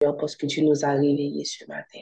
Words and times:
parce 0.00 0.36
que 0.36 0.46
tu 0.46 0.62
nous 0.62 0.84
as 0.84 0.92
réveillés 0.92 1.44
ce 1.44 1.64
matin. 1.66 2.00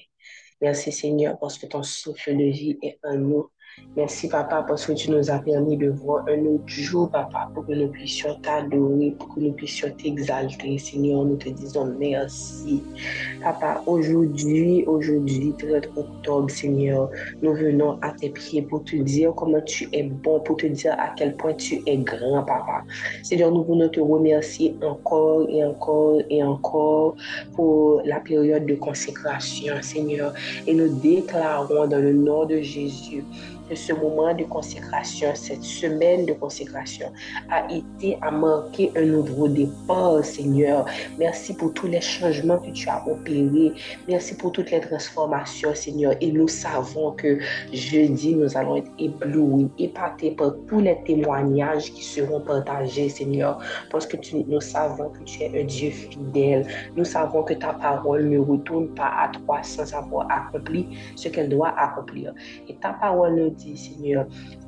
Merci 0.61 0.93
Seigneur 0.93 1.39
parce 1.39 1.59
que 1.59 1.67
ton 1.67 1.83
souffle 1.83 2.37
de 2.37 2.51
vie 2.51 2.79
est 2.83 2.99
en 3.05 3.17
nous. 3.17 3.51
Merci, 3.97 4.29
papa, 4.29 4.65
parce 4.67 4.87
que 4.87 4.93
tu 4.93 5.13
nous 5.13 5.31
as 5.31 5.39
permis 5.39 5.77
de 5.77 5.89
voir 5.89 6.25
un 6.29 6.45
autre 6.47 6.67
jour, 6.67 7.09
papa, 7.09 7.49
pour 7.55 7.65
que 7.65 7.73
nous 7.73 7.87
puissions 7.87 8.35
t'adorer, 8.43 9.15
pour 9.17 9.33
que 9.33 9.41
nous 9.41 9.53
puissions 9.53 9.89
t'exalter. 9.97 10.79
Seigneur, 10.79 11.25
nous 11.25 11.37
te 11.37 11.49
disons 11.49 11.95
merci. 11.97 12.83
Papa, 13.41 13.83
aujourd'hui, 13.87 14.85
aujourd'hui, 14.87 15.55
30 15.59 15.97
octobre, 15.97 16.51
Seigneur, 16.51 17.09
nous 17.41 17.55
venons 17.55 17.97
à 18.03 18.11
tes 18.11 18.31
pieds 18.31 18.63
pour 18.63 18.83
te 18.83 18.97
dire 18.97 19.33
comment 19.37 19.61
tu 19.61 19.89
es 19.93 20.03
bon, 20.03 20.41
pour 20.41 20.57
te 20.57 20.67
dire 20.67 20.97
à 20.99 21.15
quel 21.17 21.37
point 21.37 21.55
tu 21.55 21.81
es 21.87 21.97
grand, 21.99 22.43
papa. 22.43 22.83
Seigneur, 23.23 23.53
nous 23.53 23.63
voulons 23.63 23.89
te 23.89 24.01
remercier 24.01 24.75
encore 24.83 25.49
et 25.49 25.65
encore 25.65 26.21
et 26.31 26.43
encore 26.43 27.15
pour 27.55 28.03
la 28.05 28.19
période 28.19 28.67
de 28.67 28.75
consécration, 28.75 29.75
Seigneur. 29.83 30.35
Et 30.67 30.75
nous 30.75 30.89
déclarons 30.99 31.87
dans 31.87 32.01
le 32.01 32.13
nom 32.13 32.45
de 32.45 32.61
Jésus 32.61 33.23
que 33.69 33.75
ce 33.75 33.93
moment 33.93 34.35
de 34.35 34.45
consécration, 34.45 35.29
cette 35.35 35.63
semaine 35.63 36.27
de 36.27 36.33
consécration 36.33 37.13
a 37.51 37.67
été 37.73 38.19
à 38.21 38.31
marquer 38.31 38.91
un 38.97 39.05
nouveau 39.05 39.49
départ, 39.49 40.25
Seigneur. 40.25 40.87
Merci 41.19 41.55
pour 41.55 41.73
tous 41.75 41.87
les 41.87 42.01
changements 42.01 42.59
que 42.59 42.71
tu 42.71 42.89
as 42.89 43.07
opérés. 43.07 43.73
Merci 44.09 44.37
pour 44.37 44.53
toutes 44.53 44.71
les 44.71 44.81
transformations, 44.81 45.75
Seigneur. 45.75 46.15
Et 46.21 46.31
nous 46.31 46.49
savons 46.49 47.13
que 47.13 47.39
jeudi, 47.73 48.35
nous 48.35 48.57
allons 48.57 48.77
être 48.77 48.91
éblouis, 48.99 49.71
épatés 49.79 50.33
par 50.33 50.55
tous 50.69 50.81
les 50.81 50.97
témoignages 51.05 51.93
qui 51.93 52.05
seront 52.05 52.41
partagés, 52.41 53.09
Seigneur, 53.09 53.59
parce 53.91 54.07
que 54.07 54.17
nous 54.35 54.61
savons 54.61 55.11
que 55.11 55.23
tu 55.25 55.43
es 55.43 55.61
un 55.61 55.65
Dieu 55.65 55.91
fidèle. 55.91 56.67
Nous 56.97 57.05
savons 57.05 57.43
que 57.43 57.55
ta 57.55 57.73
parole 57.73 58.29
ne 58.29 58.39
retourne 58.39 58.89
pas 58.89 59.13
à 59.19 59.29
toi 59.29 59.63
sans 59.63 59.93
avoir 59.95 60.31
accompli 60.31 60.87
ce 61.17 61.29
qu'elle 61.29 61.49
doit 61.49 61.75
accomplir. 61.79 62.35
Et 62.69 62.75
ta 62.77 62.93
parole 62.93 63.54
nous 63.55 63.63
dit, 63.63 63.77
Seigneur, 63.77 64.27
chez 64.31 64.59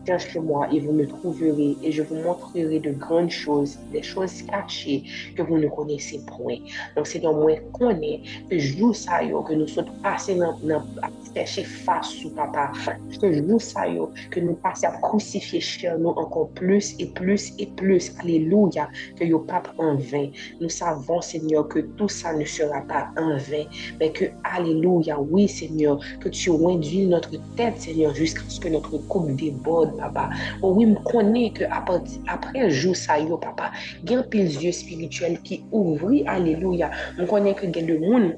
moi 0.40 0.68
et 0.72 0.80
vous 0.80 0.92
me 0.92 1.06
trouverez 1.06 1.76
et 1.82 1.92
je 1.92 2.02
vous 2.02 2.16
montrerai 2.16 2.78
de 2.78 2.92
grandes 2.92 3.30
choses, 3.30 3.78
des 3.92 4.02
choses 4.02 4.42
cachées 4.42 5.02
que 5.36 5.42
vous 5.42 5.58
ne 5.58 5.68
connaissez 5.68 6.20
point. 6.26 6.58
Donc, 6.96 7.06
Seigneur, 7.06 7.34
moi, 7.34 7.56
connais 7.72 8.20
que 8.50 8.58
je 8.58 8.92
ça, 8.92 9.20
que 9.20 9.54
nous 9.54 9.66
sommes 9.66 9.90
passés 10.02 10.38
à 10.40 11.08
chercher 11.34 11.64
face 11.64 12.24
au 12.24 12.30
papa. 12.30 12.72
Que 13.20 13.32
je 13.32 13.58
ça, 13.58 13.84
que 14.30 14.40
nous 14.40 14.54
passons 14.54 14.86
à 14.86 14.98
crucifier 14.98 15.60
chez 15.60 15.92
nous 15.98 16.10
encore 16.10 16.48
plus 16.50 16.94
et 16.98 17.06
plus 17.06 17.52
et 17.58 17.66
plus. 17.66 18.12
Alléluia, 18.20 18.88
que 19.16 19.24
yo 19.24 19.40
pape 19.40 19.68
en 19.78 19.96
vain. 19.96 20.28
Nous 20.60 20.68
savons, 20.68 21.20
Seigneur, 21.20 21.68
que 21.68 21.80
tout 21.80 22.08
ça 22.08 22.32
ne 22.32 22.44
sera 22.44 22.80
pas 22.82 23.08
en 23.16 23.36
vain, 23.36 23.64
mais 23.98 24.10
que, 24.12 24.26
Alléluia, 24.44 25.18
oui, 25.20 25.48
Seigneur, 25.48 25.98
que 26.20 26.28
tu 26.28 26.50
induis 26.50 27.06
notre 27.06 27.32
tête, 27.56 27.80
Seigneur, 27.80 28.14
jusqu'à 28.14 28.42
ce 28.48 28.60
que 28.60 28.68
notre 28.68 28.96
coupe 29.08 29.34
déborde 29.36 29.95
papa. 30.00 30.28
Ou 30.62 30.76
wim 30.78 30.96
konen 31.06 31.52
ke 31.56 31.68
apre 31.70 32.66
jou 32.70 32.94
sa 32.96 33.18
yo, 33.20 33.38
papa, 33.42 33.72
gen 34.06 34.24
pil 34.32 34.48
zye 34.52 34.72
spirituel 34.74 35.38
ki 35.46 35.62
ouvri, 35.72 36.24
aleluya. 36.30 36.90
M 37.18 37.26
konen 37.30 37.56
ke 37.58 37.70
gen 37.74 37.90
de 37.90 37.98
moun, 38.02 38.32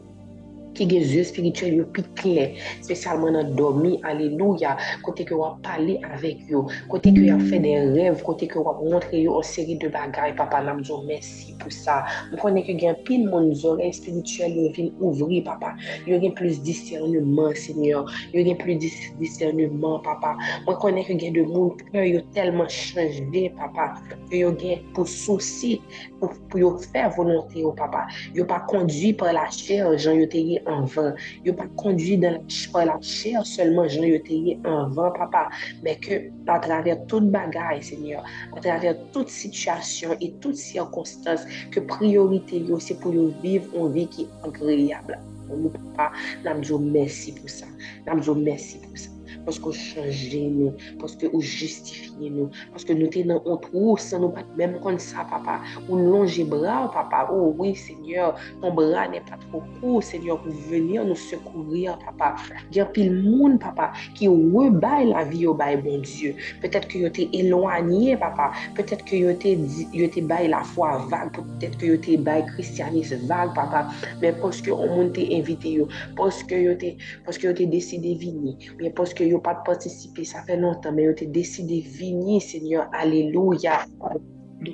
ki 0.79 0.89
gen 0.91 1.05
zye 1.11 1.25
spirituel 1.27 1.81
yo 1.81 1.89
pi 1.95 2.07
kler, 2.21 2.57
spesyalman 2.87 3.37
nan 3.37 3.55
domi, 3.59 3.97
aleluya, 4.09 4.77
kote 5.03 5.27
ke 5.29 5.37
wap 5.37 5.61
pale 5.67 5.99
avek 6.07 6.47
yo, 6.51 6.65
kote 6.93 7.13
ke 7.15 7.27
wap 7.27 7.43
fe 7.51 7.61
de 7.65 7.75
rev, 7.97 8.23
kote 8.27 8.49
ke 8.51 8.63
wap 8.63 8.83
montre 8.87 9.25
yo 9.25 9.39
an 9.41 9.47
seri 9.47 9.79
de 9.83 9.91
bagay, 9.93 10.37
papa 10.39 10.63
nam 10.65 10.85
zo, 10.87 11.03
mersi 11.09 11.59
pou 11.59 11.73
sa. 11.75 12.01
Mwen 12.31 12.41
konen 12.43 12.67
ke 12.67 12.77
gen 12.79 12.97
pil 13.07 13.27
moun 13.29 13.51
zorey 13.59 13.93
spirituel 13.97 14.55
yo 14.57 14.69
vin 14.77 14.91
ouvri, 15.03 15.41
papa. 15.45 15.75
Yo 16.09 16.19
gen 16.23 16.35
plus 16.39 16.61
discernement, 16.63 17.57
seigneur. 17.59 18.07
Yo 18.35 18.45
gen 18.47 18.59
plus 18.61 18.79
dis 18.83 18.97
discernement, 19.21 20.03
papa. 20.07 20.35
Mwen 20.67 20.79
konen 20.83 21.07
ke 21.09 21.19
gen 21.21 21.37
de 21.37 21.45
moun 21.49 21.75
kre 21.81 22.07
yo 22.09 22.23
telman 22.37 22.71
chanje, 22.73 23.49
papa. 23.59 23.91
Yo 24.35 24.53
gen 24.61 24.85
pou 24.97 25.09
souci, 25.09 25.79
pou, 26.21 26.33
pou 26.51 26.63
yo 26.63 26.73
fe 26.89 27.07
volante 27.17 27.63
yo, 27.65 27.75
papa. 27.79 28.07
Yo 28.37 28.47
pa 28.49 28.61
kondwi 28.71 29.13
par 29.19 29.35
la 29.37 29.49
chère, 29.51 29.97
jan 29.99 30.19
yo 30.21 30.29
te 30.31 30.43
gen 30.47 30.68
anvan. 30.73 31.15
Yo 31.47 31.55
pa 31.59 31.67
kondwi 31.81 32.19
dan 32.23 32.39
la 32.39 32.97
chèr 33.03 33.45
selman 33.49 33.89
jan 33.89 34.07
yo 34.09 34.21
te 34.27 34.39
ye 34.47 34.57
anvan, 34.69 35.13
papa. 35.17 35.49
Men 35.83 36.01
ke 36.05 36.21
pa 36.47 36.59
traver 36.65 37.01
tout 37.11 37.31
bagay, 37.35 37.83
seigneur, 37.83 38.25
pa 38.55 38.63
traver 38.65 38.97
tout 39.13 39.29
situasyon 39.29 40.17
et 40.21 40.33
tout 40.43 40.55
sirkonstans 40.55 41.45
ke 41.75 41.85
priorite 41.91 42.65
yo 42.69 42.81
se 42.83 42.97
pou 43.03 43.13
yo 43.15 43.29
viv 43.43 43.69
an 43.75 43.93
vi 43.97 44.07
ki 44.15 44.29
agriyable. 44.47 45.19
Nou 45.49 45.73
pa, 45.97 46.11
namdou 46.45 46.79
mersi 46.79 47.33
pou 47.37 47.49
sa. 47.51 47.69
Namdou 48.07 48.37
mersi 48.37 48.83
pou 48.85 48.97
sa. 49.01 49.18
paske 49.49 49.65
ou 49.65 49.73
chanje 49.73 50.45
nou, 50.53 50.75
paske 51.01 51.31
ou 51.33 51.41
justifiye 51.41 52.31
nou, 52.35 52.53
paske 52.75 52.97
nou 52.97 53.09
te 53.13 53.25
nan 53.27 53.41
ont 53.49 53.65
ou, 53.73 53.97
sa 54.01 54.21
nou 54.21 54.33
pat 54.35 54.49
mèm 54.61 54.77
kon 54.85 54.99
sa, 55.01 55.25
papa, 55.31 55.59
ou 55.87 55.97
longe 55.97 56.45
bra, 56.51 56.83
papa, 56.93 57.25
ou, 57.33 57.55
oui, 57.59 57.75
seigneur, 57.79 58.37
ton 58.63 58.75
bra 58.77 59.07
ne 59.09 59.23
pa 59.29 59.39
tro 59.47 59.63
kou, 59.79 60.03
seigneur, 60.05 60.41
pou 60.45 60.53
venir 60.69 61.07
nou 61.09 61.17
sekourir, 61.19 61.97
papa, 62.05 62.35
gen 62.75 62.91
pil 62.95 63.15
moun, 63.25 63.57
papa, 63.63 63.91
ki 64.19 64.29
ou 64.31 64.53
we 64.53 64.69
bay 64.71 65.09
la 65.09 65.25
vi 65.29 65.45
yo 65.47 65.55
bay, 65.57 65.79
bon 65.81 66.05
Diyo, 66.05 66.35
petèt 66.63 66.87
ki 66.91 67.03
yo 67.05 67.13
te 67.15 67.27
elwanye, 67.37 68.19
papa, 68.21 68.51
petèt 68.77 69.03
ki 69.09 69.23
yo 69.25 69.35
te, 69.41 69.55
yo 69.97 70.09
te 70.13 70.23
bay 70.29 70.51
la 70.53 70.63
fwa 70.75 70.95
vague, 71.11 71.45
petèt 71.57 71.79
ki 71.81 71.93
yo 71.95 71.99
te 72.05 72.19
bay 72.29 72.45
kristianis 72.53 73.15
vague, 73.31 73.55
papa, 73.57 73.87
men 74.23 74.37
paske 74.43 74.73
ou 74.75 74.89
moun 74.93 75.13
te 75.17 75.25
invite 75.39 75.73
yo, 75.81 75.89
paske 76.19 76.61
yo 76.63 76.77
te, 76.79 76.95
paske 77.27 77.49
yo 77.49 77.55
te 77.57 77.67
deside 77.71 78.15
vini, 78.21 78.57
men 78.79 78.95
paske 78.99 79.27
yo 79.27 79.38
yo 79.39 79.43
pat 79.45 79.63
patisipe, 79.63 80.27
sa 80.27 80.43
fe 80.43 80.59
lontan, 80.59 80.99
men 80.99 81.13
yo 81.13 81.15
te 81.15 81.31
deside 81.31 81.79
vini, 81.87 82.43
Senyor, 82.43 82.91
aleluya. 82.93 83.87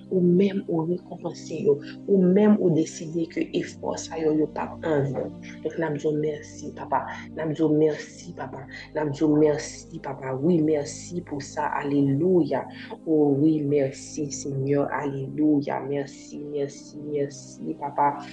Ou 0.08 0.16
menm 0.24 0.62
ou 0.64 0.86
rekompense 0.88 1.58
yo, 1.60 1.74
ou 2.08 2.16
menm 2.16 2.56
ou 2.56 2.72
deside 2.72 3.26
ke 3.28 3.42
efor 3.52 3.98
sa 4.00 4.16
yo 4.16 4.32
yo 4.32 4.46
pap 4.56 4.80
anvan. 4.88 5.28
Dok 5.60 5.76
namzo 5.76 6.14
mersi 6.16 6.70
papa, 6.72 7.02
namzo 7.36 7.68
mersi 7.68 8.32
papa, 8.32 8.64
namzo 8.96 9.28
mersi 9.36 10.00
papa. 10.00 10.32
Oui, 10.40 10.56
mersi 10.64 11.20
pou 11.28 11.36
sa, 11.44 11.68
aleluya. 11.76 12.64
Oh 13.04 13.36
oui, 13.36 13.60
mersi 13.60 14.30
Senyor, 14.32 14.88
aleluya. 14.88 15.84
Mersi, 15.84 16.40
mersi, 16.48 16.96
mersi 17.04 17.76
papa. 17.76 18.24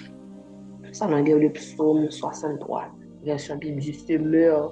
Sa 0.96 1.12
nan 1.12 1.28
gen 1.28 1.44
le 1.44 1.52
psoum 1.52 2.08
63, 2.08 2.88
versyon 3.28 3.60
bib 3.60 3.84
juste 3.84 4.16
meur. 4.24 4.72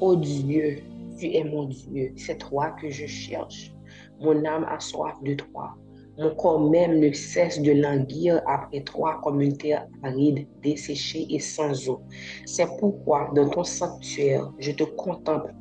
Oh 0.00 0.16
Dieu, 0.16 0.82
tu 1.18 1.26
es 1.26 1.44
mon 1.44 1.64
Dieu, 1.66 2.12
c'est 2.16 2.38
toi 2.38 2.70
que 2.72 2.90
je 2.90 3.06
cherche. 3.06 3.72
Mon 4.20 4.44
âme 4.44 4.64
a 4.68 4.80
soif 4.80 5.22
de 5.22 5.34
toi. 5.34 5.76
Mon 6.16 6.32
corps 6.36 6.70
même 6.70 7.00
ne 7.00 7.10
cesse 7.12 7.60
de 7.60 7.72
languir 7.72 8.40
après 8.46 8.82
toi 8.82 9.20
comme 9.24 9.40
une 9.40 9.56
terre 9.56 9.86
aride, 10.04 10.46
desséchée 10.62 11.26
et 11.28 11.40
sans 11.40 11.88
eau? 11.88 12.02
C'est 12.46 12.68
pourquoi 12.78 13.32
dans 13.34 13.48
ton 13.48 13.64
sanctuaire, 13.64 14.48
je 14.60 14.70
te 14.70 14.84
contemple, 14.84 15.52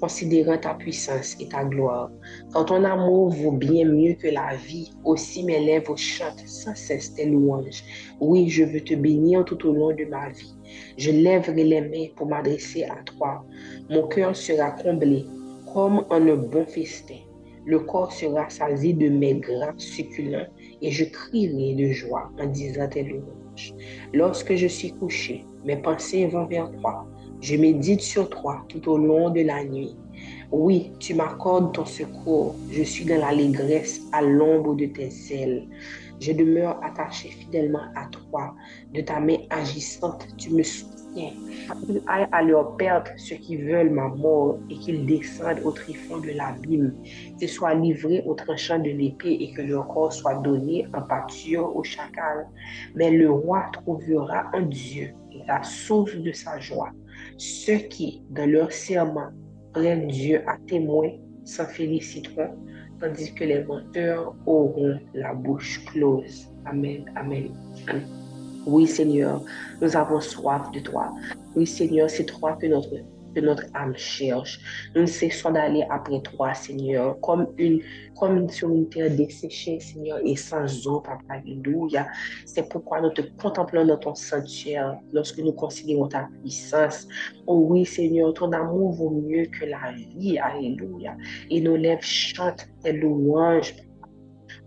considérant 0.00 0.58
ta 0.58 0.74
puissance 0.74 1.36
et 1.40 1.48
ta 1.48 1.64
gloire. 1.64 2.10
Quand 2.52 2.66
ton 2.66 2.84
amour 2.84 3.30
vaut 3.30 3.50
bien 3.50 3.84
mieux 3.84 4.14
que 4.14 4.28
la 4.28 4.54
vie, 4.54 4.92
aussi 5.04 5.42
mes 5.42 5.58
lèvres 5.58 5.96
chantent 5.96 6.46
sans 6.46 6.76
cesse 6.76 7.12
tes 7.14 7.26
louanges. 7.26 7.82
Oui, 8.20 8.48
je 8.48 8.62
veux 8.62 8.82
te 8.82 8.94
bénir 8.94 9.44
tout 9.44 9.66
au 9.66 9.72
long 9.72 9.92
de 9.92 10.04
ma 10.04 10.28
vie. 10.30 10.54
Je 10.96 11.10
lèverai 11.10 11.64
les 11.64 11.80
mains 11.80 12.12
pour 12.14 12.28
m'adresser 12.28 12.84
à 12.84 13.02
toi. 13.04 13.44
Mon 13.90 14.06
cœur 14.06 14.36
sera 14.36 14.70
comblé 14.70 15.26
comme 15.72 16.04
en 16.10 16.28
un 16.28 16.36
bon 16.36 16.64
festin. 16.64 17.25
Le 17.66 17.80
corps 17.80 18.12
sera 18.12 18.48
sasi 18.48 18.94
de 18.94 19.08
mes 19.08 19.34
gras 19.34 19.74
succulents 19.76 20.46
et 20.80 20.90
je 20.90 21.04
crierai 21.04 21.74
de 21.74 21.92
joie 21.92 22.30
en 22.40 22.46
disant 22.46 22.88
tes 22.88 23.02
louanges. 23.02 23.74
Lorsque 24.14 24.54
je 24.54 24.68
suis 24.68 24.92
couché, 24.92 25.44
mes 25.64 25.76
pensées 25.76 26.26
vont 26.28 26.46
vers 26.46 26.70
toi. 26.80 27.06
Je 27.40 27.56
médite 27.56 28.00
sur 28.00 28.30
toi 28.30 28.64
tout 28.68 28.88
au 28.88 28.96
long 28.96 29.30
de 29.30 29.40
la 29.40 29.64
nuit. 29.64 29.96
Oui, 30.52 30.92
tu 31.00 31.14
m'accordes 31.14 31.74
ton 31.74 31.84
secours. 31.84 32.54
Je 32.70 32.82
suis 32.82 33.04
dans 33.04 33.18
l'allégresse 33.18 34.00
à 34.12 34.22
l'ombre 34.22 34.74
de 34.74 34.86
tes 34.86 35.10
ailes. 35.30 35.66
Je 36.20 36.32
demeure 36.32 36.82
attaché 36.84 37.28
fidèlement 37.28 37.82
à 37.94 38.06
toi. 38.06 38.54
De 38.94 39.00
ta 39.00 39.20
main 39.20 39.38
agissante, 39.50 40.26
tu 40.38 40.50
me 40.50 40.62
soutiens. 40.62 40.95
Qu'ils 41.16 42.02
aillent 42.06 42.28
à 42.32 42.42
leur 42.42 42.76
perte 42.76 43.12
ceux 43.16 43.36
qui 43.36 43.56
veulent 43.56 43.90
ma 43.90 44.08
mort 44.08 44.58
et 44.70 44.76
qu'ils 44.76 45.06
descendent 45.06 45.60
au 45.64 45.72
tréfonds 45.72 46.18
de 46.18 46.30
l'abîme. 46.30 46.94
Qu'ils 47.38 47.48
soient 47.48 47.74
livrés 47.74 48.22
au 48.26 48.34
tranchant 48.34 48.78
de 48.78 48.90
l'épée 48.90 49.36
et 49.40 49.52
que 49.52 49.62
leur 49.62 49.88
corps 49.88 50.12
soit 50.12 50.34
donné 50.36 50.86
en 50.94 51.02
pâture 51.02 51.74
au 51.74 51.82
chacal. 51.82 52.46
Mais 52.94 53.10
le 53.10 53.30
roi 53.30 53.64
trouvera 53.72 54.50
en 54.52 54.62
Dieu 54.62 55.14
la 55.46 55.62
source 55.62 56.16
de 56.16 56.32
sa 56.32 56.58
joie. 56.60 56.90
Ceux 57.38 57.78
qui, 57.78 58.22
dans 58.30 58.48
leur 58.48 58.72
serment, 58.72 59.30
prennent 59.72 60.08
Dieu 60.08 60.42
à 60.46 60.56
témoin, 60.66 61.10
s'en 61.44 61.66
féliciteront 61.66 62.56
tandis 63.00 63.32
que 63.34 63.44
les 63.44 63.64
menteurs 63.64 64.34
auront 64.46 64.98
la 65.14 65.34
bouche 65.34 65.84
close. 65.86 66.48
Amen, 66.64 67.04
amen. 67.16 67.50
Oui, 68.66 68.86
Seigneur, 68.86 69.42
nous 69.80 69.96
avons 69.96 70.20
soif 70.20 70.70
de 70.72 70.80
toi. 70.80 71.14
Oui, 71.54 71.66
Seigneur, 71.66 72.10
c'est 72.10 72.24
toi 72.24 72.58
que 72.60 72.66
notre 72.66 72.90
que 73.36 73.40
notre 73.40 73.64
âme 73.74 73.94
cherche. 73.96 74.58
Nous 74.94 75.02
ne 75.02 75.06
cessons 75.06 75.50
d'aller 75.50 75.84
après 75.90 76.20
toi, 76.22 76.54
Seigneur, 76.54 77.20
comme, 77.20 77.48
une, 77.58 77.82
comme 78.18 78.48
sur 78.48 78.70
une 78.70 78.88
terre 78.88 79.14
desséchée, 79.14 79.78
Seigneur, 79.78 80.18
et 80.24 80.36
sans 80.36 80.86
eau, 80.86 81.00
Papa. 81.00 81.22
Alléluia. 81.28 82.06
C'est 82.46 82.66
pourquoi 82.68 83.02
nous 83.02 83.10
te 83.10 83.20
contemplons 83.42 83.84
dans 83.84 83.98
ton 83.98 84.14
sanctuaire 84.14 84.96
lorsque 85.12 85.38
nous 85.38 85.52
considérons 85.52 86.08
ta 86.08 86.28
puissance. 86.40 87.06
Oh 87.46 87.66
oui, 87.68 87.84
Seigneur, 87.84 88.32
ton 88.32 88.52
amour 88.52 88.92
vaut 88.92 89.10
mieux 89.10 89.44
que 89.46 89.66
la 89.66 89.92
vie. 89.92 90.38
Alléluia. 90.38 91.14
Et 91.50 91.60
nos 91.60 91.76
lèvres 91.76 92.02
chantent 92.02 92.66
tes 92.82 92.92
louanges, 92.92 93.74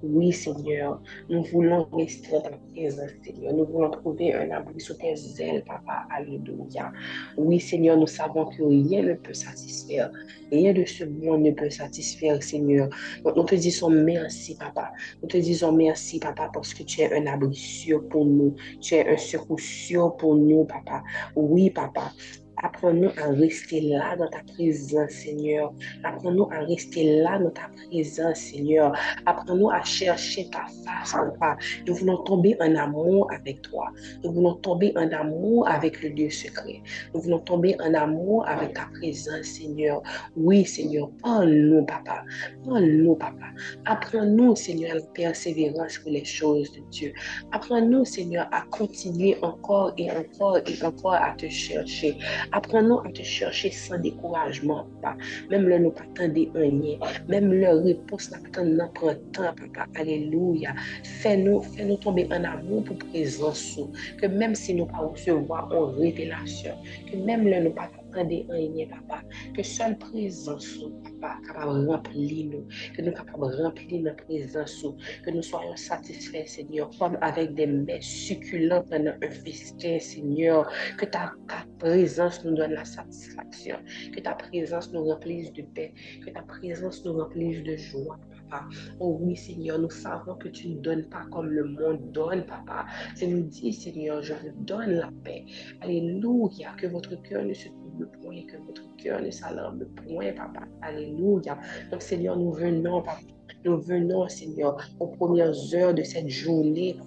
oui, 0.02 0.32
Seigneur, 0.32 1.02
nous 1.30 1.44
voulons 1.44 1.88
rester 1.92 2.32
dans 2.32 2.42
ta 2.42 2.50
présence, 2.74 3.12
Seigneur. 3.24 3.54
Nous 3.54 3.66
voulons 3.66 3.90
trouver 3.92 4.34
un 4.34 4.50
abri 4.52 4.80
sous 4.80 4.94
tes 4.94 5.16
ailes, 5.40 5.64
Papa. 5.66 6.08
Alléluia. 6.10 6.92
Oui, 7.38 7.60
Seigneur, 7.60 7.98
nous 7.98 8.08
savons 8.08 8.46
que 8.46 8.64
rien 8.64 9.04
ne 9.04 9.14
peut 9.16 9.34
satisfaire. 9.34 10.10
Rien 10.52 10.74
de 10.74 10.86
ce 10.86 11.04
monde 11.04 11.42
ne 11.44 11.52
peut 11.52 11.70
satisfaire, 11.70 12.42
Seigneur. 12.42 12.90
Donc, 13.26 13.36
nous 13.36 13.44
te 13.44 13.56
disons 13.56 13.90
merci, 13.90 14.56
Papa. 14.56 14.92
Nous 15.22 15.28
te 15.28 15.38
disons 15.38 15.74
merci, 15.74 16.20
Papa, 16.20 16.50
parce 16.54 16.74
que 16.74 16.84
tu 16.84 17.02
es 17.02 17.14
un 17.14 17.28
abri 17.28 17.54
sûr 17.56 18.08
pour 18.08 18.26
nous. 18.26 18.56
Tu 18.80 18.96
es 18.96 19.08
un 19.08 19.18
secours 19.18 19.60
sûr 19.60 20.16
pour 20.16 20.36
nous, 20.36 20.64
Papa. 20.66 21.04
Oui, 21.36 21.70
Papa. 21.72 22.14
Apprends-nous 22.62 23.10
à 23.18 23.30
rester 23.32 23.82
là 23.82 24.16
dans 24.18 24.28
ta 24.28 24.40
présence, 24.54 25.12
Seigneur. 25.12 25.74
Apprends-nous 26.04 26.48
à 26.52 26.60
rester 26.60 27.22
là 27.22 27.40
dans 27.40 27.52
ta 27.52 27.70
présence, 27.76 28.38
Seigneur. 28.38 28.94
Apprends-nous 29.26 29.70
à 29.70 29.82
chercher 29.84 30.50
ta 30.50 30.66
face, 30.84 31.14
Papa. 31.14 31.58
Nous 31.88 31.96
voulons 31.96 32.18
tomber 32.24 32.56
en 32.60 32.76
amour 32.76 33.32
avec 33.32 33.62
toi. 33.62 33.90
Nous 34.24 34.32
voulons 34.32 34.56
tomber 34.56 34.94
en 34.96 35.10
amour 35.12 35.68
avec 35.68 36.02
le 36.02 36.10
Dieu 36.10 36.30
secret. 36.30 36.82
Nous 37.14 37.22
voulons 37.22 37.40
tomber 37.40 37.76
en 37.82 37.94
amour 37.94 38.48
avec 38.48 38.74
ta 38.74 38.88
présence, 39.00 39.46
Seigneur. 39.46 40.02
Oui, 40.36 40.66
Seigneur, 40.66 41.10
parle-nous, 41.24 41.86
Papa. 41.86 42.24
Parle-nous, 42.66 43.16
Papa. 43.16 43.48
Apprends-nous, 43.86 44.56
Seigneur, 44.56 44.96
la 44.96 45.02
persévérance 45.14 45.98
pour 46.00 46.12
les 46.12 46.26
choses 46.26 46.72
de 46.74 46.82
Dieu. 46.92 47.14
Apprends-nous, 47.52 48.06
Seigneur, 48.06 48.48
à 48.52 48.62
continuer 48.72 49.38
encore 49.42 49.94
et 49.98 50.12
encore 50.12 50.58
et 50.58 50.84
encore 50.84 51.14
à 51.14 51.32
te 51.38 51.48
chercher 51.48 52.18
Apprenons 52.52 53.00
à 53.00 53.12
te 53.12 53.22
chercher 53.22 53.72
sans 53.72 53.98
découragement, 54.00 54.86
papa. 55.02 55.18
Même 55.50 55.68
là, 55.68 55.80
nous 55.80 55.92
pas 55.92 56.04
rien. 56.18 57.00
Même 57.28 57.54
leur 57.54 57.84
réponse 57.84 58.32
n'a 58.32 58.40
pas 58.52 58.64
notre 58.64 59.14
temps, 59.32 59.54
papa. 59.56 59.88
Alléluia. 59.96 60.74
Fais-nous, 61.04 61.62
fais-nous 61.62 61.98
tomber 61.98 62.28
en 62.32 62.44
amour 62.44 62.84
pour 62.84 62.98
présence. 62.98 63.80
Que 64.22 64.28
même 64.28 64.56
si 64.56 64.74
nous 64.74 64.86
pas 64.86 65.00
recevoir 65.00 65.72
en 65.74 65.88
révélation, 65.92 66.74
que 67.12 67.18
même 67.18 67.48
là, 67.48 67.62
nous 67.62 67.72
pas 67.72 67.90
attendez 68.12 68.46
rien, 68.50 68.88
papa. 68.88 69.22
Que 69.56 69.64
seule 69.64 69.98
présence, 69.98 70.80
papa, 71.22 71.66
remplir 71.66 72.50
nous. 72.52 72.68
Que 72.96 73.02
nous 73.02 73.12
capables 73.12 73.52
de 73.52 73.64
remplir 73.64 74.02
notre 74.02 74.26
présence, 74.26 74.86
que 75.24 75.32
nous 75.32 75.42
soyons 75.42 75.76
satisfaits, 75.76 76.46
Seigneur, 76.46 76.90
comme 77.00 77.18
avec 77.22 77.54
des 77.56 77.68
mets 77.68 78.02
succulents 78.02 78.84
pendant 78.90 79.14
un 79.22 79.30
festin, 79.30 80.00
Seigneur. 80.00 80.72
Que 80.98 81.06
ta, 81.06 81.34
présence 81.80 82.44
nous 82.44 82.56
donne 82.56 82.74
la 82.74 82.86
satisfaction. 82.86 83.78
Que 84.14 84.20
ta 84.20 84.34
présence 84.34 84.92
nous 84.92 85.04
remplisse 85.06 85.54
de 85.54 85.62
paix. 85.62 85.94
Que 86.26 86.32
ta 86.32 86.42
présence 86.42 87.04
nous 87.06 87.14
remplisse 87.14 87.64
de 87.64 87.76
joie. 87.76 88.20
Papa. 88.50 88.68
Oh 89.00 89.18
oui, 89.22 89.36
Seigneur, 89.36 89.80
nous 89.80 89.90
savons 89.90 90.36
que 90.36 90.48
tu 90.48 90.70
ne 90.70 90.80
donnes 90.80 91.06
pas 91.06 91.26
comme 91.32 91.50
le 91.50 91.66
monde 91.66 92.12
donne, 92.12 92.46
Papa. 92.46 92.86
C'est 93.16 93.28
nous 93.28 93.44
dit, 93.44 93.74
Seigneur, 93.74 94.22
je 94.24 94.34
vous 94.34 94.64
donne 94.64 94.92
la 94.94 95.12
paix. 95.24 95.46
Alléluia, 95.82 96.74
que 96.78 96.88
votre 96.88 97.16
cœur 97.22 97.44
ne 97.44 97.54
se 97.54 97.70
point, 98.06 98.42
que 98.48 98.58
votre 98.66 98.84
cœur 98.98 99.22
ne 99.22 99.32
s'alarme 99.32 99.86
point, 100.08 100.32
Papa. 100.34 100.62
Alléluia. 100.82 101.58
Donc, 101.92 102.02
Seigneur, 102.02 102.38
nous 102.38 102.52
venons, 102.52 103.02
Papa. 103.02 103.20
Nous 103.66 103.78
venons, 103.78 104.28
Seigneur, 104.30 104.78
aux 105.00 105.08
premières 105.08 105.54
heures 105.74 105.94
de 105.94 106.04
cette 106.04 106.30
journée, 106.30 106.98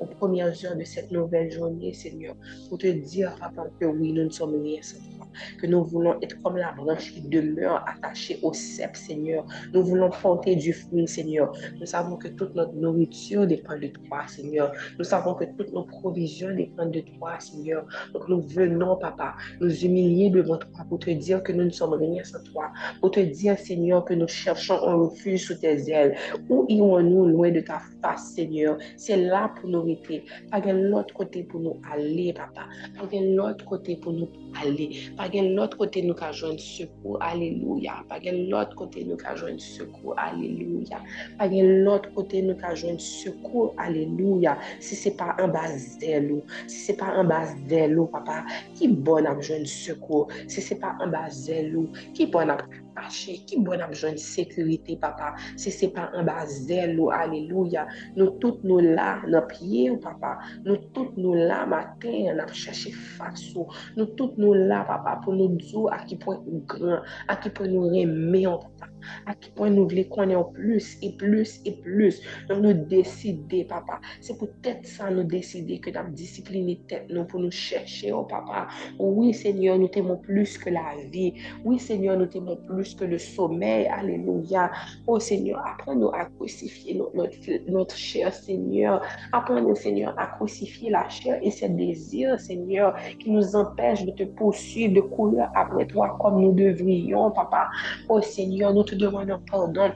aux 0.00 0.06
premières 0.06 0.52
heures 0.64 0.76
de 0.76 0.84
cette 0.84 1.10
nouvelle 1.10 1.50
journée, 1.50 1.92
Seigneur, 1.92 2.34
pour 2.68 2.78
te 2.78 2.86
dire, 2.86 3.34
Papa, 3.38 3.66
que 3.78 3.86
oui, 3.86 4.12
nous 4.12 4.24
ne 4.24 4.30
sommes 4.30 4.60
rien 4.60 4.82
sans 4.82 4.98
toi 4.98 5.20
que 5.60 5.66
nous 5.66 5.84
voulons 5.84 6.16
être 6.22 6.40
comme 6.42 6.56
la 6.56 6.72
branche 6.72 7.12
qui 7.12 7.22
demeure 7.22 7.84
attachée 7.88 8.38
au 8.42 8.52
cep, 8.52 8.96
Seigneur. 8.96 9.44
Nous 9.72 9.82
voulons 9.82 10.10
porter 10.10 10.56
du 10.56 10.72
fruit, 10.72 11.06
Seigneur. 11.08 11.52
Nous 11.78 11.86
savons 11.86 12.16
que 12.16 12.28
toute 12.28 12.54
notre 12.54 12.74
nourriture 12.74 13.46
dépend 13.46 13.78
de 13.78 13.88
toi, 13.88 14.26
Seigneur. 14.26 14.72
Nous 14.98 15.04
savons 15.04 15.34
que 15.34 15.44
toutes 15.56 15.72
nos 15.72 15.84
provisions 15.84 16.54
dépendent 16.54 16.92
de 16.92 17.00
toi, 17.00 17.38
Seigneur. 17.38 17.86
Donc 18.12 18.28
nous 18.28 18.40
venons, 18.40 18.96
Papa, 18.96 19.34
nous 19.60 19.72
humilier 19.84 20.30
devant 20.30 20.56
toi 20.56 20.84
pour 20.88 20.98
te 20.98 21.10
dire 21.10 21.42
que 21.42 21.52
nous 21.52 21.64
ne 21.64 21.70
sommes 21.70 21.94
rien 21.94 22.22
sans 22.24 22.42
toi. 22.44 22.70
Pour 23.00 23.10
te 23.10 23.20
dire, 23.20 23.58
Seigneur, 23.58 24.04
que 24.04 24.14
nous 24.14 24.28
cherchons 24.28 24.82
un 24.86 24.94
refuge 24.94 25.46
sous 25.46 25.54
tes 25.54 25.90
ailes. 25.90 26.16
Où 26.48 26.66
irons-nous 26.68 27.26
loin 27.26 27.50
de 27.50 27.60
ta 27.60 27.80
face, 28.02 28.32
Seigneur? 28.34 28.78
C'est 28.96 29.16
là 29.16 29.52
pour 29.60 29.68
nous 29.68 29.82
sekurite, 29.90 30.24
pa 30.50 30.60
gen 30.60 30.90
lot 30.90 31.12
kote 31.14 31.42
pou 31.48 31.60
nou 31.60 31.78
ale, 31.90 32.32
papa, 32.36 32.66
pa 32.96 33.06
gen 33.10 33.36
lot 33.36 33.62
kote 33.68 33.96
pou 34.02 34.12
nou 34.12 34.28
ale, 34.60 34.88
pa 35.16 35.28
gen 35.30 35.54
lot 35.56 35.74
kote 35.78 36.02
nou 36.04 36.14
ka 36.14 36.30
jwen 36.32 36.58
sekou, 36.58 37.16
aleluya, 37.24 38.00
pa 38.08 38.18
gen 38.22 38.48
lot 38.50 38.74
kote 38.78 39.04
nou 39.06 39.18
ka 39.20 39.34
jwen 39.38 39.58
sekou, 39.58 40.14
aleluya, 40.16 41.00
pa 41.38 41.48
gen 41.50 41.84
lot 41.86 42.08
kote 42.14 42.42
nou 42.44 42.58
ka 42.60 42.74
jwen 42.74 42.98
sekou, 43.00 43.70
aleluya, 43.78 44.56
si 44.80 44.98
se 44.98 45.14
pa 45.16 45.34
an 45.38 45.52
bas 45.54 45.96
delou, 46.02 46.42
si 46.66 46.84
se 46.86 46.96
pa 46.98 47.14
an 47.20 47.30
bas 47.30 47.54
delou, 47.70 48.08
papa, 48.12 48.42
ki 48.78 48.92
bon 49.06 49.28
ap 49.30 49.42
jwen 49.44 49.66
sekou, 49.68 50.28
si 50.50 50.64
se 50.64 50.78
pa 50.80 50.94
an 51.00 51.14
bas 51.14 51.44
delou, 51.48 51.88
ki 52.16 52.30
bon 52.30 52.52
ap 52.52 52.66
apache, 53.00 53.36
ki 53.46 53.60
bon 53.64 53.80
ap 53.80 53.92
jwenn 53.96 54.18
sekurite 54.20 54.96
papa, 55.00 55.32
se 55.60 55.72
se 55.72 55.88
pa 55.94 56.08
an 56.16 56.26
bazel 56.28 56.98
ou 57.00 57.10
aleluya, 57.14 57.86
nou 58.16 58.36
tout 58.42 58.60
nou 58.66 58.80
la 58.84 59.20
nan 59.26 59.46
piye 59.50 59.88
ou 59.90 60.00
papa, 60.02 60.36
nou 60.66 60.76
tout 60.94 61.16
nou 61.20 61.34
la 61.34 61.64
maten 61.70 62.30
an 62.34 62.42
ap 62.44 62.52
chache 62.52 62.92
fasyo, 63.16 63.68
nou 63.96 64.12
tout 64.18 64.36
nou 64.40 64.54
la 64.54 64.82
papa 64.88 65.18
pou 65.24 65.36
nou 65.36 65.56
djou 65.60 65.88
a 65.92 66.02
ki 66.04 66.20
pou 66.20 66.36
nou 66.44 66.62
gran, 66.70 67.06
a 67.28 67.38
ki 67.40 67.52
pou 67.56 67.70
nou 67.70 67.90
reme 67.94 68.44
ou 68.50 68.60
papa. 68.60 68.92
À 69.26 69.34
qui 69.34 69.50
point 69.50 69.70
nous 69.70 69.88
voulons 69.88 70.04
connaître 70.04 70.50
plus 70.52 70.98
et 71.02 71.12
plus 71.12 71.60
et 71.64 71.72
plus. 71.72 72.20
Donc 72.48 72.62
nous 72.62 72.72
décider, 72.72 73.64
papa. 73.64 74.00
C'est 74.20 74.38
peut-être 74.38 74.86
ça 74.86 75.10
nous 75.10 75.24
décider 75.24 75.78
que 75.78 75.90
nous 75.90 76.14
discipliner 76.14 76.80
tête 76.88 77.06
nous 77.10 77.24
pour 77.24 77.40
nous 77.40 77.50
chercher, 77.50 78.12
oh 78.12 78.24
papa. 78.24 78.68
Oui, 78.98 79.32
Seigneur, 79.34 79.78
nous 79.78 79.88
t'aimons 79.88 80.16
plus 80.16 80.58
que 80.58 80.70
la 80.70 80.94
vie. 81.10 81.34
Oui, 81.64 81.78
Seigneur, 81.78 82.18
nous 82.18 82.26
t'aimons 82.26 82.56
plus 82.56 82.94
que 82.94 83.04
le 83.04 83.18
sommeil. 83.18 83.86
Alléluia. 83.86 84.70
Oh 85.06 85.18
Seigneur, 85.18 85.64
apprends-nous 85.66 86.10
à 86.10 86.26
crucifier 86.36 87.00
notre, 87.14 87.70
notre, 87.70 87.96
chair, 87.96 88.32
Seigneur. 88.32 89.02
Apprends-nous, 89.32 89.74
Seigneur, 89.74 90.14
à 90.18 90.26
crucifier 90.26 90.90
la 90.90 91.08
chair 91.08 91.38
et 91.42 91.50
ses 91.50 91.68
désirs, 91.68 92.38
Seigneur, 92.38 92.96
qui 93.18 93.30
nous 93.30 93.56
empêchent 93.56 94.04
de 94.04 94.12
te 94.12 94.24
poursuivre, 94.24 94.94
de 94.94 95.00
courir 95.00 95.50
après 95.54 95.86
toi 95.86 96.16
comme 96.20 96.40
nous 96.40 96.52
devrions, 96.52 97.30
Papa. 97.30 97.68
Oh 98.08 98.20
Seigneur, 98.20 98.72
nous 98.72 98.84
te 98.90 98.96
demandons 98.96 99.40
pardon. 99.50 99.92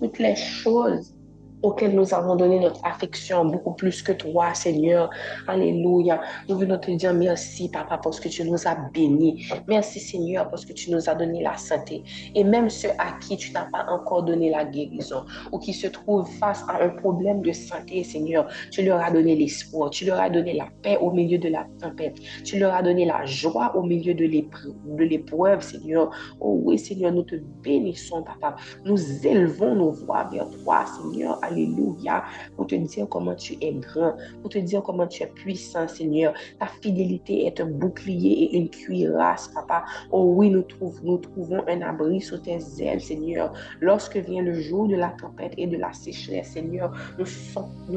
Toutes 0.00 0.18
les 0.18 0.36
choses 0.36 1.14
auquel 1.62 1.94
nous 1.94 2.14
avons 2.14 2.36
donné 2.36 2.58
notre 2.60 2.84
affection 2.84 3.44
beaucoup 3.44 3.72
plus 3.72 4.02
que 4.02 4.12
toi, 4.12 4.54
Seigneur. 4.54 5.10
Alléluia. 5.46 6.20
Nous 6.48 6.56
venons 6.56 6.78
te 6.78 6.90
dire 6.90 7.12
merci, 7.14 7.68
Papa, 7.68 7.98
parce 8.02 8.20
que 8.20 8.28
tu 8.28 8.44
nous 8.44 8.66
as 8.66 8.76
bénis. 8.92 9.46
Merci, 9.68 10.00
Seigneur, 10.00 10.48
parce 10.48 10.64
que 10.64 10.72
tu 10.72 10.90
nous 10.90 11.08
as 11.08 11.14
donné 11.14 11.42
la 11.42 11.56
santé. 11.56 12.02
Et 12.34 12.44
même 12.44 12.70
ceux 12.70 12.90
à 12.98 13.12
qui 13.20 13.36
tu 13.36 13.52
n'as 13.52 13.66
pas 13.70 13.86
encore 13.88 14.22
donné 14.22 14.50
la 14.50 14.64
guérison 14.64 15.24
ou 15.52 15.58
qui 15.58 15.72
se 15.72 15.86
trouvent 15.86 16.28
face 16.38 16.64
à 16.68 16.82
un 16.82 16.90
problème 16.90 17.42
de 17.42 17.52
santé, 17.52 18.04
Seigneur, 18.04 18.46
tu 18.70 18.82
leur 18.82 19.00
as 19.00 19.10
donné 19.10 19.36
l'espoir, 19.36 19.90
tu 19.90 20.04
leur 20.04 20.20
as 20.20 20.30
donné 20.30 20.54
la 20.54 20.68
paix 20.82 20.96
au 21.00 21.10
milieu 21.10 21.38
de 21.38 21.48
la 21.48 21.66
tempête, 21.80 22.16
tu 22.44 22.58
leur 22.58 22.74
as 22.74 22.82
donné 22.82 23.04
la 23.04 23.24
joie 23.26 23.76
au 23.76 23.82
milieu 23.82 24.14
de 24.14 24.24
l'épreuve, 25.04 25.60
Seigneur. 25.62 26.10
Oh 26.40 26.60
oui, 26.64 26.78
Seigneur, 26.78 27.12
nous 27.12 27.22
te 27.22 27.36
bénissons, 27.62 28.22
Papa. 28.22 28.56
Nous 28.84 29.26
élevons 29.26 29.74
nos 29.74 29.90
voix 29.90 30.28
vers 30.32 30.48
toi, 30.62 30.84
Seigneur. 30.86 31.38
Alléluia. 31.50 32.24
Pour 32.56 32.66
te 32.66 32.74
dire 32.74 33.08
comment 33.08 33.34
tu 33.34 33.54
es 33.60 33.72
grand. 33.72 34.14
Pour 34.40 34.50
te 34.50 34.58
dire 34.58 34.82
comment 34.82 35.06
tu 35.06 35.22
es 35.22 35.26
puissant, 35.26 35.88
Seigneur. 35.88 36.32
Ta 36.58 36.66
fidélité 36.66 37.46
est 37.46 37.60
un 37.60 37.66
bouclier 37.66 38.44
et 38.44 38.56
une 38.56 38.70
cuirasse, 38.70 39.48
Papa. 39.48 39.84
Oh 40.12 40.32
oui, 40.36 40.50
nous, 40.50 40.62
trouvons, 40.62 41.00
nous 41.02 41.18
trouvons 41.18 41.62
un 41.68 41.80
abri 41.82 42.20
sous 42.20 42.38
tes 42.38 42.58
ailes, 42.80 43.00
Seigneur. 43.00 43.52
Lorsque 43.80 44.16
vient 44.16 44.42
le 44.42 44.54
jour 44.54 44.88
de 44.88 44.96
la 44.96 45.10
tempête 45.10 45.54
et 45.56 45.66
de 45.66 45.76
la 45.76 45.92
sécheresse, 45.92 46.52
Seigneur, 46.52 46.92
nous 47.18 47.26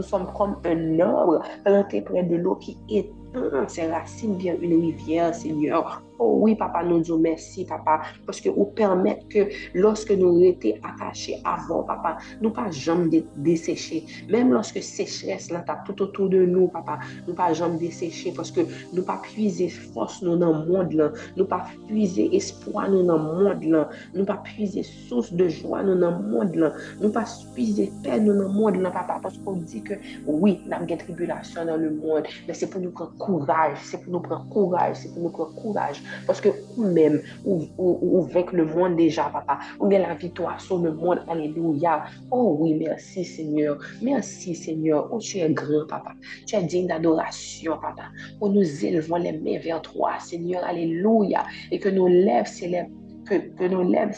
sommes, 0.02 0.32
comme 0.36 0.58
un 0.66 1.00
arbre 1.00 1.42
planté 1.64 2.02
près 2.02 2.24
de 2.24 2.36
l'eau 2.36 2.56
qui 2.56 2.78
étend 2.90 3.68
ses 3.68 3.88
racines 3.88 4.38
vers 4.38 4.60
une 4.62 4.80
rivière, 4.82 5.34
Seigneur. 5.34 6.04
Oh 6.26 6.38
oui, 6.40 6.56
papa, 6.56 6.86
nous 6.86 7.00
disons 7.00 7.18
merci, 7.18 7.66
papa, 7.66 8.02
parce 8.26 8.40
que 8.40 8.48
vous 8.48 8.64
permettez 8.64 9.26
que 9.28 9.50
lorsque 9.78 10.12
nous 10.12 10.42
étions 10.42 10.72
attachés 10.82 11.42
avant, 11.44 11.84
papa, 11.84 12.18
nous 12.42 12.50
pas 12.50 12.72
jamais 12.72 13.26
desséchés. 13.36 14.06
Même 14.30 14.54
lorsque 14.54 14.82
sécheresse 14.82 15.52
là, 15.52 15.66
tout 15.86 16.02
autour 16.02 16.30
de 16.30 16.46
nous, 16.46 16.70
papa, 16.70 17.00
nous 17.28 17.34
pas 17.34 17.52
jamais 17.52 17.78
desséchés 17.78 18.32
parce 18.34 18.52
que 18.52 18.62
nous 18.94 19.04
pas 19.04 19.20
puiser 19.22 19.68
force 19.68 20.22
nous 20.22 20.38
dans 20.38 20.58
le 20.60 20.66
monde 20.66 20.94
là, 20.94 21.12
nous 21.36 21.44
pas 21.44 21.66
puiser 21.90 22.34
espoir 22.34 22.90
nous 22.90 23.04
dans 23.06 23.18
le 23.18 23.24
monde 23.24 23.64
là, 23.66 23.90
nous 24.14 24.24
pas 24.24 24.38
puiser 24.38 24.84
source 24.84 25.34
de 25.34 25.50
joie 25.50 25.84
nous 25.84 26.00
dans 26.00 26.18
le 26.20 26.26
monde 26.26 26.56
là, 26.56 26.72
nous 27.02 27.12
pas 27.12 27.26
puiser 27.54 27.92
paix 28.02 28.22
nous 28.22 28.34
dans 28.34 28.44
le 28.44 28.48
monde 28.48 28.76
là, 28.78 28.92
papa, 28.92 29.20
parce 29.22 29.38
qu'on 29.40 29.58
dit 29.58 29.84
que 29.84 29.96
oui, 30.26 30.62
nous 30.66 30.74
avons 30.74 30.86
des 30.86 30.96
tribulations 30.96 31.66
dans 31.66 31.76
le 31.76 31.92
monde, 31.92 32.24
mais 32.48 32.54
c'est 32.54 32.68
pour 32.68 32.80
nous 32.80 32.92
prendre 32.92 33.14
courage, 33.18 33.78
c'est 33.84 34.02
pour 34.02 34.14
nous 34.14 34.22
prendre 34.22 34.48
courage, 34.48 34.96
c'est 35.02 35.14
pour 35.14 35.24
nous 35.24 35.30
prendre 35.30 35.54
courage. 35.56 36.02
Parce 36.26 36.42
que 36.42 36.50
vous-même, 36.76 37.22
ou, 37.46 37.64
ou, 37.78 38.28
le 38.54 38.66
monde 38.66 38.96
déjà, 38.96 39.24
papa, 39.26 39.60
ou 39.80 39.88
bien 39.88 40.00
la 40.00 40.14
victoire 40.14 40.60
sur 40.60 40.80
le 40.80 40.94
monde, 40.94 41.20
alléluia. 41.28 42.04
Oh 42.32 42.58
oui, 42.60 42.76
merci 42.76 43.24
Seigneur, 43.24 43.78
merci 44.02 44.56
Seigneur, 44.56 45.10
oh 45.12 45.20
tu 45.20 45.40
es 45.40 45.50
grand, 45.50 45.88
papa, 45.88 46.14
tu 46.46 46.56
es 46.56 46.64
digne 46.64 46.88
d'adoration, 46.88 47.74
papa, 47.74 48.10
oh 48.42 48.50
nous 48.50 48.86
élevons 48.86 49.18
les 49.18 49.34
mains 49.34 49.60
vers 49.60 49.82
toi, 49.82 50.14
Seigneur, 50.20 50.64
alléluia, 50.64 51.44
et 51.72 51.80
que 51.80 51.90
nos 51.90 52.08
lèvres 52.08 52.48
s'élèvent 52.48 52.90
que, 53.26 53.36
que, 53.36 53.64
nos 53.66 53.84
lèvres 53.84 54.14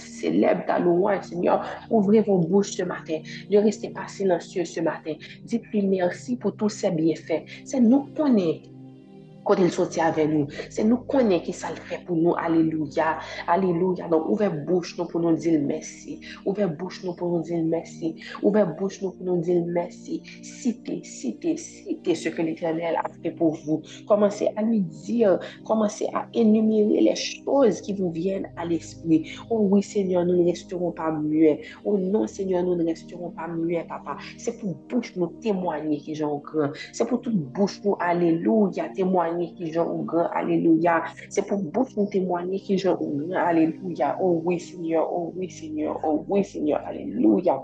ta 0.65 0.79
louange, 0.79 1.25
Seigneur. 1.25 1.63
Ouvrez 1.89 2.21
vos 2.21 2.39
bouches 2.39 2.71
ce 2.71 2.83
matin. 2.83 3.19
Ne 3.49 3.59
restez 3.59 3.89
pas 3.89 4.07
silencieux 4.07 4.65
ce 4.65 4.79
matin. 4.79 5.13
Dites-lui 5.43 5.83
merci 5.83 6.35
pour 6.37 6.55
tous 6.55 6.69
ses 6.69 6.91
bienfaits. 6.91 7.43
C'est 7.63 7.79
nous 7.79 8.07
connaître 8.15 8.69
quand 9.45 9.55
il 9.55 9.71
sortit 9.71 10.01
avec 10.01 10.29
nous. 10.29 10.47
C'est 10.69 10.83
nous 10.83 10.97
connaître 10.97 11.45
qui 11.45 11.53
ça 11.53 11.69
le 11.69 11.75
fait 11.75 12.03
pour 12.03 12.15
nous. 12.15 12.33
Alléluia. 12.35 13.19
Alléluia. 13.47 14.07
Donc, 14.07 14.27
ouvrez 14.27 14.49
bouche 14.49 14.97
nous 14.97 15.05
pour 15.05 15.21
nous 15.21 15.35
dire 15.35 15.61
merci. 15.63 16.19
Ouvrez 16.45 16.67
bouche 16.67 17.03
nous 17.03 17.13
pour 17.13 17.29
nous 17.29 17.43
dire 17.43 17.63
merci. 17.63 18.15
Ouvrez 18.41 18.65
bouche 18.65 19.01
nous 19.01 19.11
pour 19.11 19.25
nous 19.25 19.41
dire 19.41 19.63
merci. 19.67 20.21
Citez, 20.41 21.03
citez, 21.03 21.57
citez 21.57 22.15
ce 22.15 22.29
que 22.29 22.41
l'Éternel 22.41 22.95
a 22.95 23.07
fait 23.21 23.31
pour 23.31 23.53
vous. 23.65 23.81
Commencez 24.07 24.49
à 24.55 24.63
lui 24.63 24.81
dire, 24.81 25.39
commencez 25.63 26.07
à 26.13 26.27
énumérer 26.33 27.01
les 27.01 27.15
choses 27.15 27.81
qui 27.81 27.93
vous 27.93 28.11
viennent 28.11 28.49
à 28.57 28.65
l'esprit. 28.65 29.31
Oh 29.49 29.59
oui, 29.69 29.83
Seigneur, 29.83 30.25
nous 30.25 30.35
ne 30.35 30.45
resterons 30.45 30.91
pas 30.91 31.11
muets. 31.11 31.61
Oh 31.83 31.97
non, 31.97 32.25
Seigneur, 32.25 32.63
nous 32.63 32.75
ne 32.75 32.83
resterons 32.83 33.29
pas 33.29 33.47
muets, 33.47 33.85
papa. 33.87 34.17
C'est 34.37 34.59
pour 34.59 34.75
bouche 34.89 35.15
nous 35.15 35.27
témoigner 35.27 35.97
qui 35.97 36.15
j'en 36.15 36.37
grand. 36.37 36.69
C'est 36.91 37.07
pour 37.07 37.21
toute 37.21 37.35
bouche 37.35 37.79
nous, 37.83 37.95
alléluia, 37.99 38.89
témoigner 38.89 39.34
qui 39.39 39.71
j'en 39.71 39.87
au 39.87 40.03
grand, 40.03 40.27
alléluia. 40.33 41.03
C'est 41.29 41.47
pour 41.47 41.61
bouche 41.61 41.95
nous 41.97 42.07
témoigner 42.07 42.59
qui 42.59 42.77
j'en 42.77 42.97
au 42.97 43.09
grand, 43.09 43.35
alléluia. 43.35 44.17
Oh 44.21 44.41
oui, 44.43 44.59
Seigneur, 44.59 45.11
oh 45.11 45.33
oui, 45.35 45.49
Seigneur, 45.49 45.99
oh 46.03 46.25
oui, 46.27 46.43
Seigneur, 46.43 46.81
alléluia. 46.85 47.61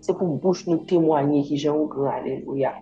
C'est 0.00 0.16
pour 0.16 0.36
bouche 0.36 0.66
nous 0.66 0.78
témoigner 0.78 1.42
qui 1.42 1.56
j'en 1.56 1.76
au 1.76 1.86
grand, 1.86 2.10
alléluia. 2.10 2.74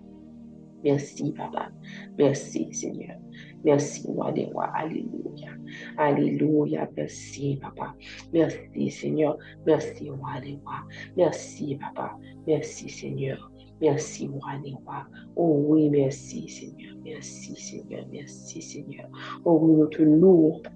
Merci, 0.83 1.31
Papa. 1.31 1.69
Merci, 2.17 2.73
Seigneur. 2.73 3.17
Merci, 3.63 4.07
roi 4.07 4.31
des 4.31 4.45
rois. 4.45 4.71
Alléluia. 4.73 5.51
Alléluia. 5.97 6.89
Merci, 6.97 7.59
Papa. 7.61 7.93
Merci, 8.33 8.89
Seigneur. 8.89 9.37
Merci, 9.65 10.09
roi 10.09 10.41
des 10.41 10.57
rois. 10.63 10.81
Merci, 11.15 11.75
Papa. 11.75 12.17
Merci, 12.47 12.89
Seigneur. 12.89 13.50
Merci, 13.81 14.27
roi 14.27 14.57
des 14.63 14.73
rois. 14.85 15.05
Oh 15.35 15.63
oui, 15.67 15.89
merci, 15.89 16.47
Seigneur. 16.47 16.95
Merci, 17.03 17.55
Seigneur. 17.55 18.05
Merci, 18.11 18.61
Seigneur. 18.61 19.07
Oh 19.43 19.59
oui, 19.61 19.73
nous 19.73 19.87
te 19.87 20.03
louons, 20.03 20.59
Papa. 20.59 20.75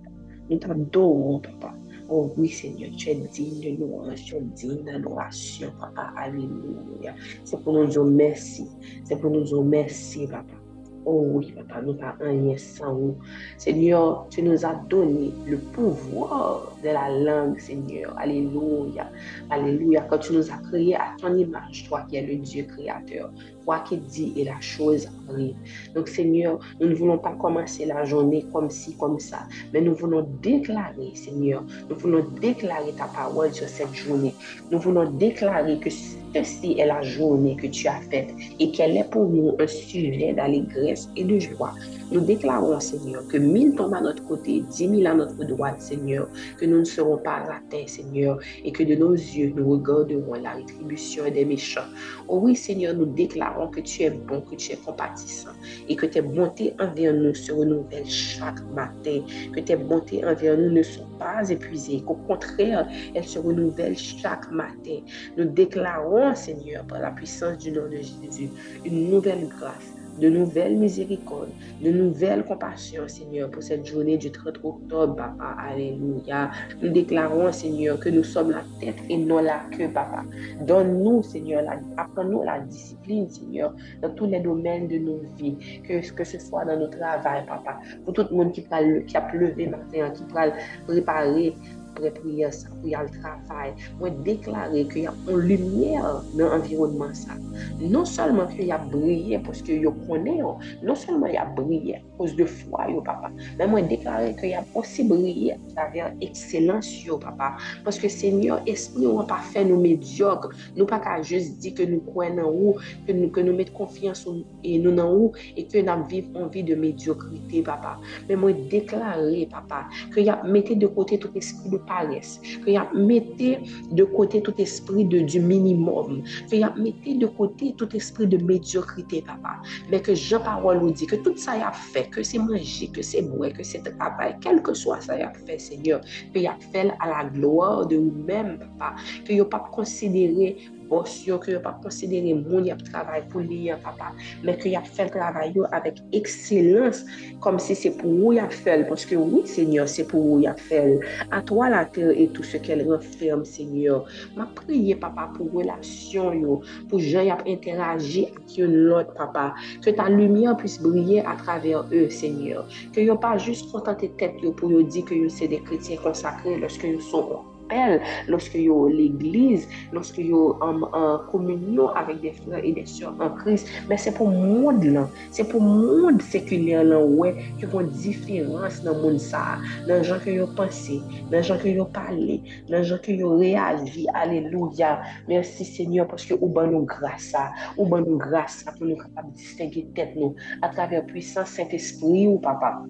Nous 0.50 0.58
t'adorons, 0.58 1.40
Papa. 1.40 1.76
Oh 2.10 2.32
oui, 2.36 2.50
Seigneur, 2.50 2.92
tu 2.98 3.10
es 3.10 3.16
digne 3.16 3.78
de 3.78 3.80
louange, 3.80 4.24
tu 4.26 4.36
es 4.36 4.42
digne 4.42 4.84
d'adoration, 4.86 5.72
Papa. 5.80 6.14
Alléluia. 6.18 7.14
C'est 7.44 7.62
pour 7.64 7.74
nous 7.74 7.86
dire 7.86 8.04
merci. 8.06 8.68
C'est 9.04 9.20
pour 9.20 9.30
nous 9.30 9.44
dire 9.44 9.62
merci, 9.64 10.28
Papa. 10.28 10.65
Oh 11.06 11.24
oui, 11.34 11.52
papa, 11.52 11.82
nous 11.82 11.94
pas 11.94 12.16
rien 12.20 12.58
sans. 12.58 13.16
Seigneur, 13.58 14.26
tu 14.32 14.42
nous 14.42 14.66
as 14.66 14.74
donné 14.90 15.32
le 15.46 15.58
pouvoir 15.58 16.76
de 16.84 16.90
la 16.90 17.10
langue, 17.10 17.60
Seigneur. 17.60 18.18
Alléluia. 18.18 19.12
Alléluia. 19.52 20.02
Quand 20.10 20.18
tu 20.18 20.34
nous 20.34 20.52
as 20.52 20.58
créés 20.70 20.96
à 20.96 21.16
ton 21.20 21.38
image, 21.38 21.86
toi 21.88 22.06
qui 22.10 22.18
es 22.18 22.26
le 22.26 22.38
Dieu 22.38 22.64
créateur, 22.64 23.32
quoi 23.66 23.80
qu'il 23.80 24.02
dit 24.02 24.34
et 24.38 24.44
la 24.44 24.60
chose 24.62 25.08
arrive. 25.30 25.56
Donc, 25.94 26.08
Seigneur, 26.08 26.60
nous 26.80 26.88
ne 26.88 26.96
voulons 26.96 27.18
pas 27.18 27.34
commencer 27.34 27.86
la 27.86 28.06
journée 28.06 28.46
comme 28.54 28.70
ci, 28.70 28.96
comme 28.98 29.20
ça, 29.20 29.40
mais 29.74 29.82
nous 29.82 29.96
voulons 29.96 30.28
déclarer, 30.42 31.12
Seigneur, 31.16 31.64
nous 31.90 31.96
voulons 31.96 32.26
déclarer 32.40 32.94
ta 32.98 33.06
parole 33.06 33.54
sur 33.54 33.68
cette 33.68 33.94
journée. 33.94 34.34
Nous 34.72 34.80
voulons 34.80 35.10
déclarer 35.12 35.80
que 35.80 35.90
ceci 35.90 36.80
est 36.80 36.86
la 36.86 37.02
journée 37.02 37.56
que 37.56 37.68
tu 37.68 37.88
as 37.88 38.02
faite 38.12 38.34
et 38.60 38.72
qu'elle 38.72 38.98
est 38.98 39.10
pour 39.10 39.28
nous 39.30 39.56
un 39.60 39.68
sujet 39.68 40.34
d'allégresse 40.34 41.10
et 41.16 41.24
de 41.24 41.40
joie. 41.40 41.74
Nous 42.12 42.22
déclarons, 42.22 42.80
Seigneur, 42.80 43.28
que 43.28 43.38
mille 43.38 43.74
tombent 43.74 43.96
à 43.96 44.02
notre 44.02 44.24
côté, 44.28 44.64
dix 44.70 44.88
mille 44.88 45.08
à 45.08 45.16
notre 45.16 45.44
droite, 45.44 45.82
Seigneur, 45.82 46.30
que 46.58 46.66
nous 46.66 46.80
ne 46.80 46.84
serons 46.84 47.18
pas 47.18 47.38
atteints, 47.38 47.88
Seigneur, 47.88 48.40
et 48.64 48.72
que 48.72 48.84
de 48.84 48.94
nos 48.94 49.14
yeux, 49.14 49.52
nous 49.56 49.72
regarderons 49.72 50.36
la 50.36 50.52
rétribution 50.52 51.24
des 51.32 51.46
méchants. 51.46 51.90
Oh 52.28 52.40
oui, 52.44 52.56
Seigneur, 52.56 52.94
nous 52.94 53.08
déclarons 53.08 53.70
que 53.70 53.80
tu 53.80 54.04
es 54.04 54.12
bon, 54.12 54.42
que 54.42 54.56
tu 54.56 54.74
es 54.74 54.76
compatissant, 54.76 55.50
et 55.90 55.96
que 55.96 56.06
tes 56.06 56.22
bontés 56.22 56.76
envers 56.80 57.14
nous 57.14 57.34
se 57.34 57.52
renouvellent 57.52 58.06
chaque 58.06 58.62
matin, 58.76 59.22
que 59.54 59.60
tes 59.62 59.76
bontés 59.76 60.24
envers 60.24 60.58
nous 60.60 60.72
ne 60.72 60.84
sont 60.84 61.08
pas 61.18 61.50
épuisées, 61.50 62.04
qu'au 62.06 62.16
contraire, 62.28 62.88
elles 63.16 63.26
se 63.26 63.40
renouvellent 63.40 63.98
chaque 63.98 64.52
matin. 64.52 65.00
Nous 65.38 65.46
déclarons, 65.46 66.36
Seigneur, 66.36 66.86
par 66.86 67.00
la 67.00 67.10
puissance 67.10 67.58
du 67.58 67.72
nom 67.72 67.90
de 67.90 67.98
Jésus, 67.98 68.52
une 68.86 69.10
nouvelle 69.10 69.48
grâce 69.48 69.95
de 70.20 70.30
nouvelles 70.30 70.78
miséricordes, 70.78 71.50
de 71.82 71.92
nouvelles 71.92 72.44
compassions, 72.44 73.08
Seigneur, 73.08 73.50
pour 73.50 73.64
cette 73.64 73.86
journée 73.86 74.18
du 74.18 74.32
30 74.32 74.60
octobre, 74.64 75.16
Papa. 75.16 75.56
Alléluia. 75.60 76.52
Nous 76.82 76.90
déclarons, 76.90 77.52
Seigneur, 77.52 78.00
que 78.00 78.10
nous 78.10 78.24
sommes 78.24 78.52
la 78.52 78.64
tête 78.80 78.96
et 79.10 79.18
non 79.18 79.40
la 79.40 79.62
queue, 79.72 79.90
Papa. 79.94 80.24
Donne-nous, 80.62 81.24
Seigneur, 81.24 81.64
apprends-nous 81.98 82.44
la 82.44 82.60
discipline, 82.60 83.30
Seigneur, 83.30 83.74
dans 84.02 84.10
tous 84.12 84.26
les 84.26 84.40
domaines 84.40 84.88
de 84.88 84.98
nos 84.98 85.22
vies, 85.38 85.58
que, 85.84 86.24
ce 86.24 86.40
soit 86.40 86.66
dans 86.66 86.80
notre 86.80 86.98
travail, 86.98 87.46
Papa. 87.46 87.80
Pour 88.04 88.14
tout 88.14 88.26
le 88.30 88.36
monde 88.36 88.52
qui, 88.52 88.66
a 88.72 89.22
pleuvé 89.22 89.68
matin, 89.68 90.12
qui 90.12 90.24
va 90.34 90.52
préparer 90.88 91.54
apre 91.96 92.12
priya 92.12 92.52
sa, 92.52 92.68
pou 92.76 92.92
yal 92.92 93.08
travay, 93.16 93.72
mwen 94.00 94.20
deklare 94.28 94.84
ki 94.92 95.06
yon 95.06 95.16
lumiye 95.48 96.02
nan 96.36 96.60
environman 96.60 97.16
sa. 97.16 97.38
Non 97.80 98.06
solman 98.08 98.52
ki 98.52 98.68
yon 98.70 98.90
brye, 98.92 99.40
poske 99.46 99.78
yon 99.80 99.96
konen 100.06 100.42
yo, 100.42 100.52
non 100.84 101.00
solman 101.00 101.32
yon 101.34 101.54
brye, 101.58 102.02
pos 102.20 102.36
de 102.36 102.48
fwa 102.50 102.90
yo 102.92 103.04
papa, 103.06 103.32
men 103.60 103.72
mwen 103.72 103.88
deklare 103.92 104.34
ki 104.40 104.52
yon 104.52 104.68
osi 104.76 105.08
brye, 105.08 105.56
traver 105.74 106.12
ekselans 106.26 106.90
yo 107.06 107.20
papa, 107.22 107.54
poske 107.88 108.12
senyor, 108.12 108.64
espri 108.70 109.08
ou 109.08 109.24
an 109.24 109.30
pa 109.32 109.40
fe 109.54 109.64
nou 109.68 109.80
medyok, 109.82 110.50
nou 110.76 110.90
pa 110.90 111.00
ka 111.04 111.18
just 111.24 111.60
di 111.64 111.72
ke 111.76 111.88
nou 111.90 112.04
kwen 112.12 112.38
nan 112.40 112.50
ou, 112.52 112.76
ke 113.08 113.16
nou, 113.16 113.32
nou 113.46 113.56
met 113.56 113.72
konfians 113.78 114.26
ou 114.28 114.44
nou 114.66 114.92
nan 114.92 115.08
ou, 115.08 115.32
e 115.56 115.64
ke 115.72 115.84
nan 115.86 116.04
viv 116.12 116.28
anvi 116.40 116.66
de 116.68 116.76
medyokrite 116.80 117.64
papa. 117.68 117.96
Men 118.28 118.42
mwen 118.44 118.66
deklare 118.72 119.46
papa, 119.54 119.86
ki 120.14 120.28
yon 120.28 120.44
mette 120.52 120.76
de 120.82 120.90
kote 120.92 121.20
tout 121.22 121.36
espri 121.40 121.72
nou 121.72 121.85
paresse, 121.86 122.40
que 122.64 122.72
y 122.72 122.78
a 122.78 122.90
mettez 122.94 123.60
de 123.92 124.04
côté 124.04 124.42
tout 124.42 124.54
esprit 124.60 125.06
de, 125.06 125.20
du 125.20 125.40
minimum, 125.40 126.24
que 126.50 126.56
y 126.56 126.64
a 126.64 126.74
mettez 126.76 127.16
de 127.16 127.28
côté 127.28 127.74
tout 127.78 127.96
esprit 127.96 128.28
de 128.28 128.38
médiocrité, 128.38 129.22
papa. 129.22 129.62
Mais 129.90 130.02
que 130.02 130.14
Jean-Parole 130.14 130.80
nous 130.80 130.92
dit 130.92 131.08
que 131.08 131.16
tout 131.16 131.36
ça 131.38 131.58
y 131.58 131.62
a 131.62 131.72
fait, 131.72 132.10
que 132.10 132.24
c'est 132.24 132.38
manger, 132.38 132.88
que 132.88 133.02
c'est 133.02 133.22
boire, 133.22 133.54
que 133.54 133.64
c'est 133.64 133.84
travail, 133.98 134.36
quel 134.42 134.62
que 134.62 134.74
soit 134.74 135.02
ça 135.02 135.18
y 135.18 135.22
a 135.22 135.32
fait, 135.34 135.60
Seigneur, 135.60 136.02
que 136.34 136.40
y 136.40 136.48
a 136.48 136.58
fait 136.72 136.92
à 137.00 137.08
la 137.08 137.30
gloire 137.30 137.86
de 137.88 137.98
nous-mêmes, 137.98 138.60
papa, 138.60 138.96
que 139.26 139.34
y 139.34 139.40
a 139.40 139.46
pas 139.46 139.70
considéré 139.72 140.58
bos 140.90 141.18
yo, 141.28 141.38
ki 141.42 141.56
yo 141.56 141.62
pa 141.64 141.74
konsidere 141.84 142.34
moun 142.38 142.68
yap 142.70 142.82
travay 142.88 143.24
pou 143.32 143.44
li 143.44 143.66
yap 143.70 143.84
papa, 143.86 144.12
men 144.46 144.58
ki 144.62 144.74
yap 144.76 144.88
fel 144.98 145.12
travay 145.14 145.52
yo 145.56 145.68
avèk 145.76 146.02
ekselans, 146.18 147.04
kom 147.44 147.60
si 147.62 147.78
se 147.78 147.92
pou 148.00 148.12
ou 148.28 148.34
yap 148.36 148.54
fel, 148.54 148.86
poske 148.90 149.18
oui, 149.20 149.44
Seigneur, 149.50 149.90
se 149.92 150.06
pou 150.08 150.36
ou 150.36 150.44
yap 150.44 150.62
fel, 150.70 150.98
a 151.32 151.42
toa 151.46 151.70
la 151.74 151.84
ter 151.86 152.14
et 152.14 152.34
tout 152.36 152.46
se 152.48 152.62
kel 152.62 152.86
renferme, 152.90 153.46
Seigneur, 153.46 154.06
ma 154.38 154.48
priye, 154.60 154.98
papa, 155.02 155.30
pou 155.36 155.50
relasyon 155.58 156.42
yo, 156.42 156.60
pou 156.92 157.02
jen 157.02 157.30
yap 157.32 157.46
interagi 157.50 158.28
ak 158.32 158.58
yon 158.60 158.78
lot, 158.90 159.16
papa, 159.18 159.52
ke 159.86 159.96
ta 159.98 160.10
lumiye 160.12 160.54
pwis 160.62 160.78
brye 160.84 161.24
a 161.26 161.38
traver 161.42 161.84
e, 161.92 162.06
Seigneur, 162.14 162.70
ke 162.96 163.06
yo 163.06 163.18
pa 163.22 163.36
jist 163.42 163.72
kontante 163.74 164.12
tet 164.20 164.40
yo 164.44 164.54
pou 164.56 164.74
yo 164.74 164.86
di 164.86 165.06
ke 165.06 165.18
yo 165.24 165.32
se 165.32 165.50
de 165.52 165.62
kretien 165.68 166.02
konsakre 166.04 166.58
loske 166.62 166.96
yo 166.96 167.04
son 167.10 167.30
kon. 167.32 167.55
appel, 167.66 168.02
lorsque 168.28 168.56
yo 168.56 168.88
l'église, 168.88 169.68
lorsque 169.92 170.18
yo 170.18 170.58
en, 170.62 170.82
en 170.94 171.20
communion 171.32 171.90
avec 171.90 172.22
des 172.22 172.32
frères 172.32 172.64
et 172.64 172.72
des 172.72 172.86
sœurs 172.86 173.16
en 173.20 173.30
Christ. 173.30 173.68
Mais 173.90 173.98
c'est 173.98 174.14
pour 174.14 174.30
monde 174.30 174.84
là, 174.84 175.08
c'est 175.32 175.48
pour 175.48 175.62
monde 175.62 176.22
séculaire 176.22 176.84
là, 176.84 177.00
ouais, 177.00 177.36
qui 177.60 177.66
font 177.66 177.82
différence 177.82 178.84
dans 178.84 178.96
monde 178.96 179.20
ça, 179.20 179.58
dans 179.88 180.04
gens 180.04 180.20
que 180.20 180.30
yo 180.30 180.48
pensé, 180.56 181.02
dans 181.32 181.42
gens 181.42 181.58
que 181.58 181.68
yo 181.68 181.86
parlé, 181.86 182.42
dans 182.70 182.84
gens 182.84 182.98
que 183.02 183.12
yo 183.12 183.38
réagi. 183.38 184.06
Alléluia. 184.14 185.02
Merci 185.28 185.66
Seigneur 185.66 186.08
parce 186.08 186.26
que 186.26 186.34
ou 186.40 186.48
ban 186.48 186.68
nous 186.68 186.86
grâce 186.86 187.34
à, 187.36 187.52
ou 187.78 187.86
ban 187.86 188.02
nous 188.02 188.18
grâce 188.18 188.66
à 188.68 188.72
pour 188.72 188.86
nous 188.88 188.98
capables 188.98 189.32
distinguer 189.34 189.88
tête 189.96 190.16
nous 190.16 190.36
à 190.62 190.70
travers 190.70 191.06
puissance 191.06 191.50
Saint-Esprit 191.50 192.28
ou 192.28 192.40
papa. 192.40 192.84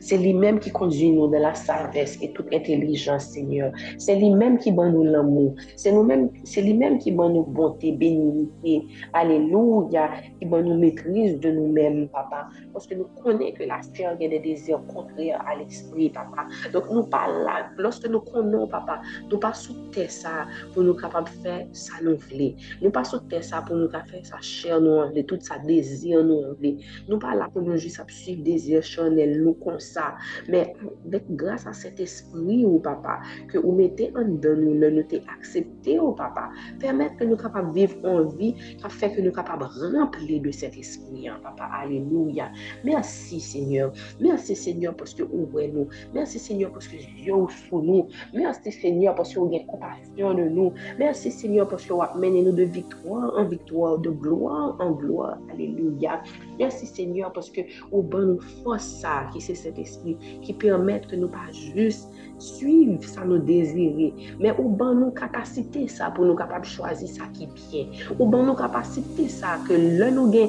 C'est 0.00 0.18
lui-même 0.18 0.58
qui 0.58 0.70
conduit 0.70 1.10
nous 1.10 1.28
dans 1.28 1.38
la 1.38 1.54
sagesse 1.54 2.18
et 2.22 2.32
toute 2.32 2.52
intelligence, 2.52 3.26
Seigneur. 3.26 3.72
C'est 3.98 4.16
lui-même 4.16 4.58
qui 4.58 4.72
donne 4.72 4.92
nous 4.92 5.04
l'amour. 5.04 5.54
C'est 5.76 5.92
nous-mêmes, 5.92 6.30
c'est 6.44 6.62
lui-même 6.62 6.98
qui 6.98 7.12
donne 7.12 7.34
nous 7.34 7.44
bonté, 7.44 7.92
bénignité. 7.92 8.86
Alléluia. 9.12 10.10
Qui 10.38 10.46
donne 10.46 10.66
nous 10.66 10.78
maîtrise 10.78 11.38
de 11.40 11.50
nous-mêmes, 11.50 12.08
papa. 12.08 12.48
Parce 12.72 12.86
que 12.86 12.94
nous 12.94 13.06
connaissons 13.22 13.54
que 13.54 13.64
la 13.64 13.80
chair 13.94 14.12
a 14.12 14.14
des 14.16 14.38
désirs 14.38 14.82
contraires 14.86 15.42
à 15.46 15.56
l'esprit, 15.56 16.10
papa. 16.10 16.46
Donc, 16.72 16.84
nous 16.90 17.04
pas 17.04 17.26
là. 17.28 17.70
Lorsque 17.76 18.08
nous 18.08 18.20
connaissons, 18.20 18.66
papa, 18.68 19.00
nous 19.30 19.38
pas 19.38 19.52
sous 19.52 19.74
ça 20.08 20.46
pour 20.72 20.82
nous 20.82 20.94
capables 20.94 21.28
de 21.28 21.42
faire 21.42 21.66
ça 21.72 21.94
nous 22.02 22.16
voulons. 22.16 22.54
Nous 22.82 22.90
pas 22.90 23.04
sous 23.04 23.20
ça 23.40 23.62
pour 23.62 23.76
nous 23.76 23.90
faire 23.90 24.04
sa 24.22 24.40
chair 24.40 24.80
nous 24.80 25.08
voulons, 25.08 25.22
tout 25.26 25.38
ça 25.40 25.58
désir 25.58 26.24
nous 26.24 26.54
voulons. 26.56 26.76
Nous 27.08 27.18
pas 27.18 27.34
là 27.34 27.48
pour 27.52 27.62
nous 27.62 27.76
juste 27.76 28.00
suivre 28.08 28.42
désir 28.42 28.82
charnel 28.82 29.42
nous 29.42 29.54
kon 29.70 29.80
sa. 29.82 30.10
Men, 30.50 30.74
dek 31.12 31.26
grasa 31.40 31.72
set 31.76 32.02
espri 32.02 32.60
ou 32.66 32.78
oh, 32.78 32.82
papa, 32.84 33.20
ke 33.50 33.62
ou 33.62 33.74
mette 33.76 34.10
an 34.18 34.36
dan 34.42 34.64
nou, 34.64 34.76
nou 34.82 35.06
te 35.10 35.22
aksepte 35.30 35.96
ou 36.00 36.10
oh, 36.10 36.18
papa, 36.18 36.48
permette 36.82 37.20
ke 37.20 37.28
nou 37.30 37.38
kapab 37.40 37.70
viv 37.76 37.94
an 38.08 38.30
vi, 38.36 38.52
ka 38.82 38.90
fek 38.90 39.16
ke 39.16 39.24
nou 39.24 39.34
kapab 39.36 39.64
rempli 39.78 40.40
de 40.42 40.54
set 40.54 40.76
espri 40.80 41.30
an 41.30 41.40
papa. 41.44 41.70
Aleluya. 41.80 42.50
Mersi 42.84 43.40
Seigneur. 43.40 43.94
Mersi 44.20 44.56
Seigneur 44.58 44.96
poske 44.98 45.24
ou 45.28 45.46
wè 45.54 45.68
nou. 45.72 45.88
Mersi 46.16 46.42
Seigneur 46.42 46.74
poske 46.74 47.00
yo 47.22 47.44
sou 47.66 47.82
nou. 47.84 48.08
Mersi 48.34 48.74
Seigneur 48.74 49.16
poske 49.18 49.40
ou 49.40 49.50
gen 49.52 49.66
kompasyon 49.70 50.42
nou. 50.50 50.74
Merci 50.98 51.30
Seigneur 51.30 51.68
parce 51.68 51.86
que 51.86 51.92
vous 51.92 52.18
mené 52.18 52.42
nous 52.42 52.52
de 52.52 52.64
victoire 52.64 53.32
en 53.36 53.44
victoire, 53.44 53.98
de 53.98 54.10
gloire 54.10 54.76
en 54.80 54.92
gloire. 54.92 55.38
Alléluia. 55.52 56.22
Merci 56.58 56.86
Seigneur 56.86 57.32
parce 57.32 57.50
que 57.50 57.60
vous 57.90 58.02
bonne 58.02 58.38
force 58.62 58.84
ça, 58.84 59.28
qui 59.32 59.40
c'est 59.40 59.54
Saint-Esprit 59.62 60.16
qui 60.42 60.52
permettent 60.52 61.06
que 61.06 61.16
nous 61.16 61.28
pas 61.28 61.50
juste 61.52 62.08
suivre 62.38 63.02
ça 63.04 63.24
nous 63.24 63.38
désirer, 63.38 64.14
mais 64.38 64.52
au 64.58 64.68
ban 64.68 64.94
nous 64.94 65.10
capacité 65.10 65.88
ça 65.88 66.10
pour 66.10 66.24
nous 66.24 66.34
capables 66.34 66.64
de 66.64 66.70
choisir 66.70 67.08
ça 67.08 67.24
qui 67.32 67.44
est 67.44 67.48
bien. 67.70 67.86
Au 68.18 68.26
ban 68.26 68.42
nous 68.42 68.54
capacité 68.54 69.28
ça 69.28 69.58
que 69.68 69.74
l'un 69.74 70.10
nous 70.10 70.30
gagne 70.30 70.48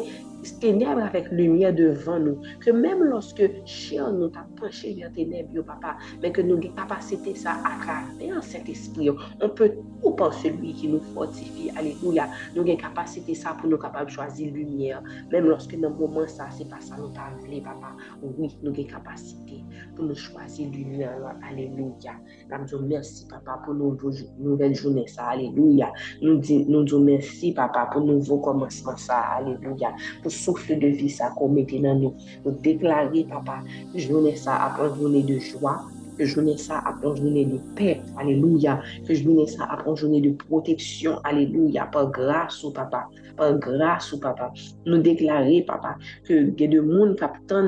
ténèbres 0.60 1.04
avec 1.04 1.32
lumière 1.32 1.74
devant 1.74 2.20
nous. 2.20 2.42
Que 2.60 2.72
même 2.72 3.04
lorsque 3.04 3.44
chien 3.66 4.12
nous 4.12 4.30
t'a 4.30 4.46
penché 4.56 4.94
vers 4.94 5.12
ténèbres, 5.12 5.64
papa, 5.64 5.98
mais 6.22 6.32
que 6.32 6.42
nous 6.42 6.58
avons 6.58 6.74
capacité 6.76 7.36
ça 7.36 7.52
à 7.64 7.84
travers 7.84 8.44
cet 8.44 8.70
esprit. 8.70 9.10
On 9.10 9.50
peut 9.50 9.72
tout 10.02 10.12
par 10.12 10.34
celui 10.34 10.74
qui 10.74 10.88
nous 10.88 11.00
fortifie. 11.14 11.72
Alléluia. 11.78 12.28
Nous 12.56 12.62
avons 12.62 12.76
capacité 12.76 13.36
ça 13.36 13.56
pour 13.60 13.70
nous 13.70 13.78
capables 13.78 14.10
choisir 14.10 14.54
lumière. 14.54 15.02
Même 15.32 15.46
lorsque 15.46 15.80
dans 15.80 15.90
le 15.90 15.96
moment 15.96 16.28
ça, 16.28 16.48
c'est 16.52 16.70
pas 16.70 16.82
ça 16.82 16.96
nous 16.98 17.10
t'a 17.10 17.32
papa. 17.64 17.96
Oui, 18.22 18.58
nous 18.64 18.72
avons 18.72 18.84
capacité 18.84 19.64
pour 19.96 20.06
nous 20.06 20.16
choisir 20.16 20.70
lumière. 20.72 21.36
Alléluia. 21.50 22.14
Nous 22.50 22.80
merci, 22.88 23.28
papa, 23.28 23.62
pour 23.64 23.74
nos 23.74 23.98
nouvelles 24.40 24.76
journées. 24.76 25.06
Alléluia. 25.18 25.92
Nous 26.22 26.38
disons 26.38 27.00
merci, 27.00 27.54
papa, 27.54 27.90
pour 27.92 28.02
nouveau 28.02 28.40
commencement, 28.40 28.98
ça. 28.98 29.20
Alléluia. 29.20 29.94
pou 30.32 30.56
soufle 30.56 30.78
de 30.80 30.90
vi 30.96 31.10
sa 31.12 31.30
kon 31.36 31.52
mette 31.56 31.80
nan 31.84 32.00
nou. 32.02 32.16
Nou 32.46 32.56
deklare, 32.64 33.26
papa, 33.30 33.60
jounen 33.98 34.38
sa 34.40 34.58
apon 34.70 34.96
jounen 34.96 35.28
de 35.28 35.40
jwa, 35.44 35.76
que 36.22 36.28
journée 36.28 36.58
ça 36.58 36.84
après 36.86 37.16
journée 37.16 37.46
de 37.46 37.58
paix, 37.76 38.00
alléluia, 38.16 38.80
que 39.08 39.14
journée 39.16 39.48
ça 39.48 39.66
après 39.72 39.96
journée 39.96 40.22
de 40.22 40.30
protection, 40.32 41.18
alléluia, 41.24 41.86
par 41.92 42.12
grâce 42.12 42.64
au 42.64 42.70
papa, 42.70 43.10
par 43.36 43.58
grâce 43.58 44.14
au 44.14 44.20
papa. 44.20 44.54
Nous 44.86 45.00
déclarer, 45.00 45.64
papa, 45.64 45.96
que 46.24 46.54
y 46.60 46.64
a 46.64 46.68
des 46.68 46.80
monde 46.80 47.16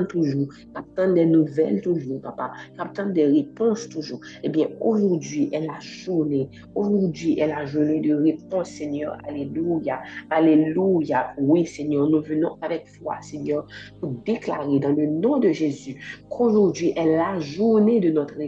toujours, 0.08 0.46
qui 0.48 1.12
des 1.14 1.26
nouvelles 1.26 1.82
toujours, 1.82 2.20
papa, 2.20 2.52
qui 2.78 3.12
des 3.12 3.26
réponses 3.26 3.88
toujours. 3.88 4.20
Eh 4.44 4.48
bien, 4.48 4.68
aujourd'hui 4.80 5.48
est 5.52 5.66
la 5.66 5.80
journée, 5.80 6.48
aujourd'hui 6.76 7.40
est 7.40 7.48
la 7.48 7.66
journée 7.66 8.00
de 8.00 8.14
réponse, 8.14 8.68
Seigneur, 8.68 9.18
alléluia, 9.26 10.00
alléluia. 10.30 11.34
Oui, 11.38 11.66
Seigneur, 11.66 12.08
nous 12.08 12.22
venons 12.22 12.56
avec 12.62 12.86
foi, 12.86 13.16
Seigneur, 13.20 13.66
pour 14.00 14.10
déclarer 14.24 14.78
dans 14.78 14.92
le 14.92 15.06
nom 15.06 15.38
de 15.38 15.50
Jésus 15.50 15.96
qu'aujourd'hui 16.30 16.92
est 16.94 17.16
la 17.16 17.40
journée 17.40 17.98
de 17.98 18.10
notre 18.10 18.43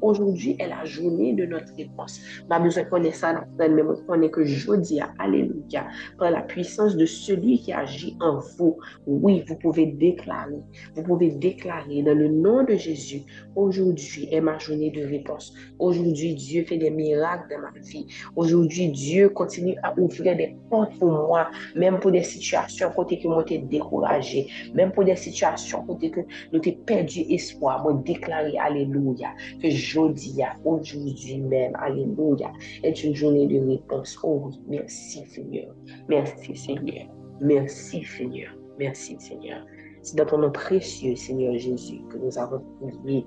Aujourd'hui 0.00 0.56
est 0.58 0.68
la 0.68 0.84
journée 0.84 1.34
de 1.34 1.46
notre 1.46 1.74
réponse. 1.76 2.20
Ma 2.48 2.58
besoin 2.58 2.84
connaît 2.84 3.12
ça, 3.12 3.44
mais 3.58 3.68
moi 3.68 3.96
connais 4.06 4.30
que 4.30 4.44
jeudi, 4.44 5.00
alléluia, 5.18 5.86
par 6.18 6.30
la 6.30 6.42
puissance 6.42 6.96
de 6.96 7.06
celui 7.06 7.60
qui 7.60 7.72
agit 7.72 8.16
en 8.20 8.38
vous. 8.58 8.78
Oui, 9.06 9.44
vous 9.46 9.56
pouvez 9.56 9.86
déclarer, 9.86 10.60
vous 10.94 11.02
pouvez 11.02 11.30
déclarer 11.30 12.02
dans 12.02 12.14
le 12.14 12.28
nom 12.28 12.64
de 12.64 12.74
Jésus, 12.74 13.22
aujourd'hui 13.54 14.28
est 14.30 14.40
ma 14.40 14.58
journée 14.58 14.90
de 14.90 15.04
réponse. 15.04 15.52
Aujourd'hui, 15.78 16.34
Dieu 16.34 16.64
fait 16.64 16.78
des 16.78 16.90
miracles 16.90 17.54
dans 17.54 17.60
ma 17.60 17.70
vie. 17.80 18.06
Aujourd'hui, 18.34 18.88
Dieu 18.88 19.28
continue 19.30 19.76
à 19.82 19.98
ouvrir 19.98 20.36
des 20.36 20.56
portes 20.70 20.98
pour 20.98 21.10
moi, 21.10 21.50
même 21.74 21.98
pour 21.98 22.10
des 22.10 22.22
situations 22.22 22.90
côté 22.90 23.18
que 23.18 23.28
moi 23.28 23.44
t'ai 23.44 23.58
découragé, 23.58 24.48
même 24.74 24.92
pour 24.92 25.04
des 25.04 25.16
situations 25.16 25.84
côté 25.84 26.10
que 26.10 26.20
nous 26.52 26.60
perdu 26.84 27.20
espoir. 27.30 27.82
Moi 27.82 28.00
déclarer 28.04 28.56
alléluia 28.58 29.05
que 29.14 29.70
jeudi, 29.70 30.42
aujourd'hui 30.64 31.38
même, 31.38 31.72
alléluia, 31.76 32.52
est 32.82 33.04
une 33.04 33.14
journée 33.14 33.46
de 33.46 33.66
réponse. 33.66 34.18
Oh 34.22 34.50
merci 34.68 35.24
Seigneur. 35.26 35.74
Merci 36.08 36.56
Seigneur. 36.56 37.06
Merci 37.40 38.04
Seigneur. 38.04 38.52
Merci 38.78 39.16
Seigneur. 39.18 39.64
C'est 40.02 40.16
dans 40.16 40.26
ton 40.26 40.38
nom 40.38 40.50
précieux, 40.50 41.16
Seigneur 41.16 41.56
Jésus, 41.58 42.00
que 42.10 42.18
nous 42.18 42.38
avons 42.38 42.62
prié. 42.80 43.24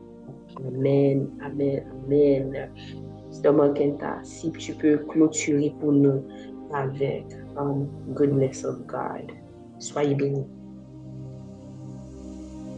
Amen, 0.66 1.30
amen, 1.42 1.84
amen. 2.06 2.70
Si 4.24 4.52
tu 4.52 4.74
peux 4.74 4.98
clôturer 4.98 5.74
pour 5.80 5.92
nous 5.92 6.24
avec 6.74 7.26
um, 7.58 7.88
goodness 8.14 8.64
of 8.64 8.86
God. 8.88 9.32
Soyez 9.80 10.16
bénis. 10.16 10.48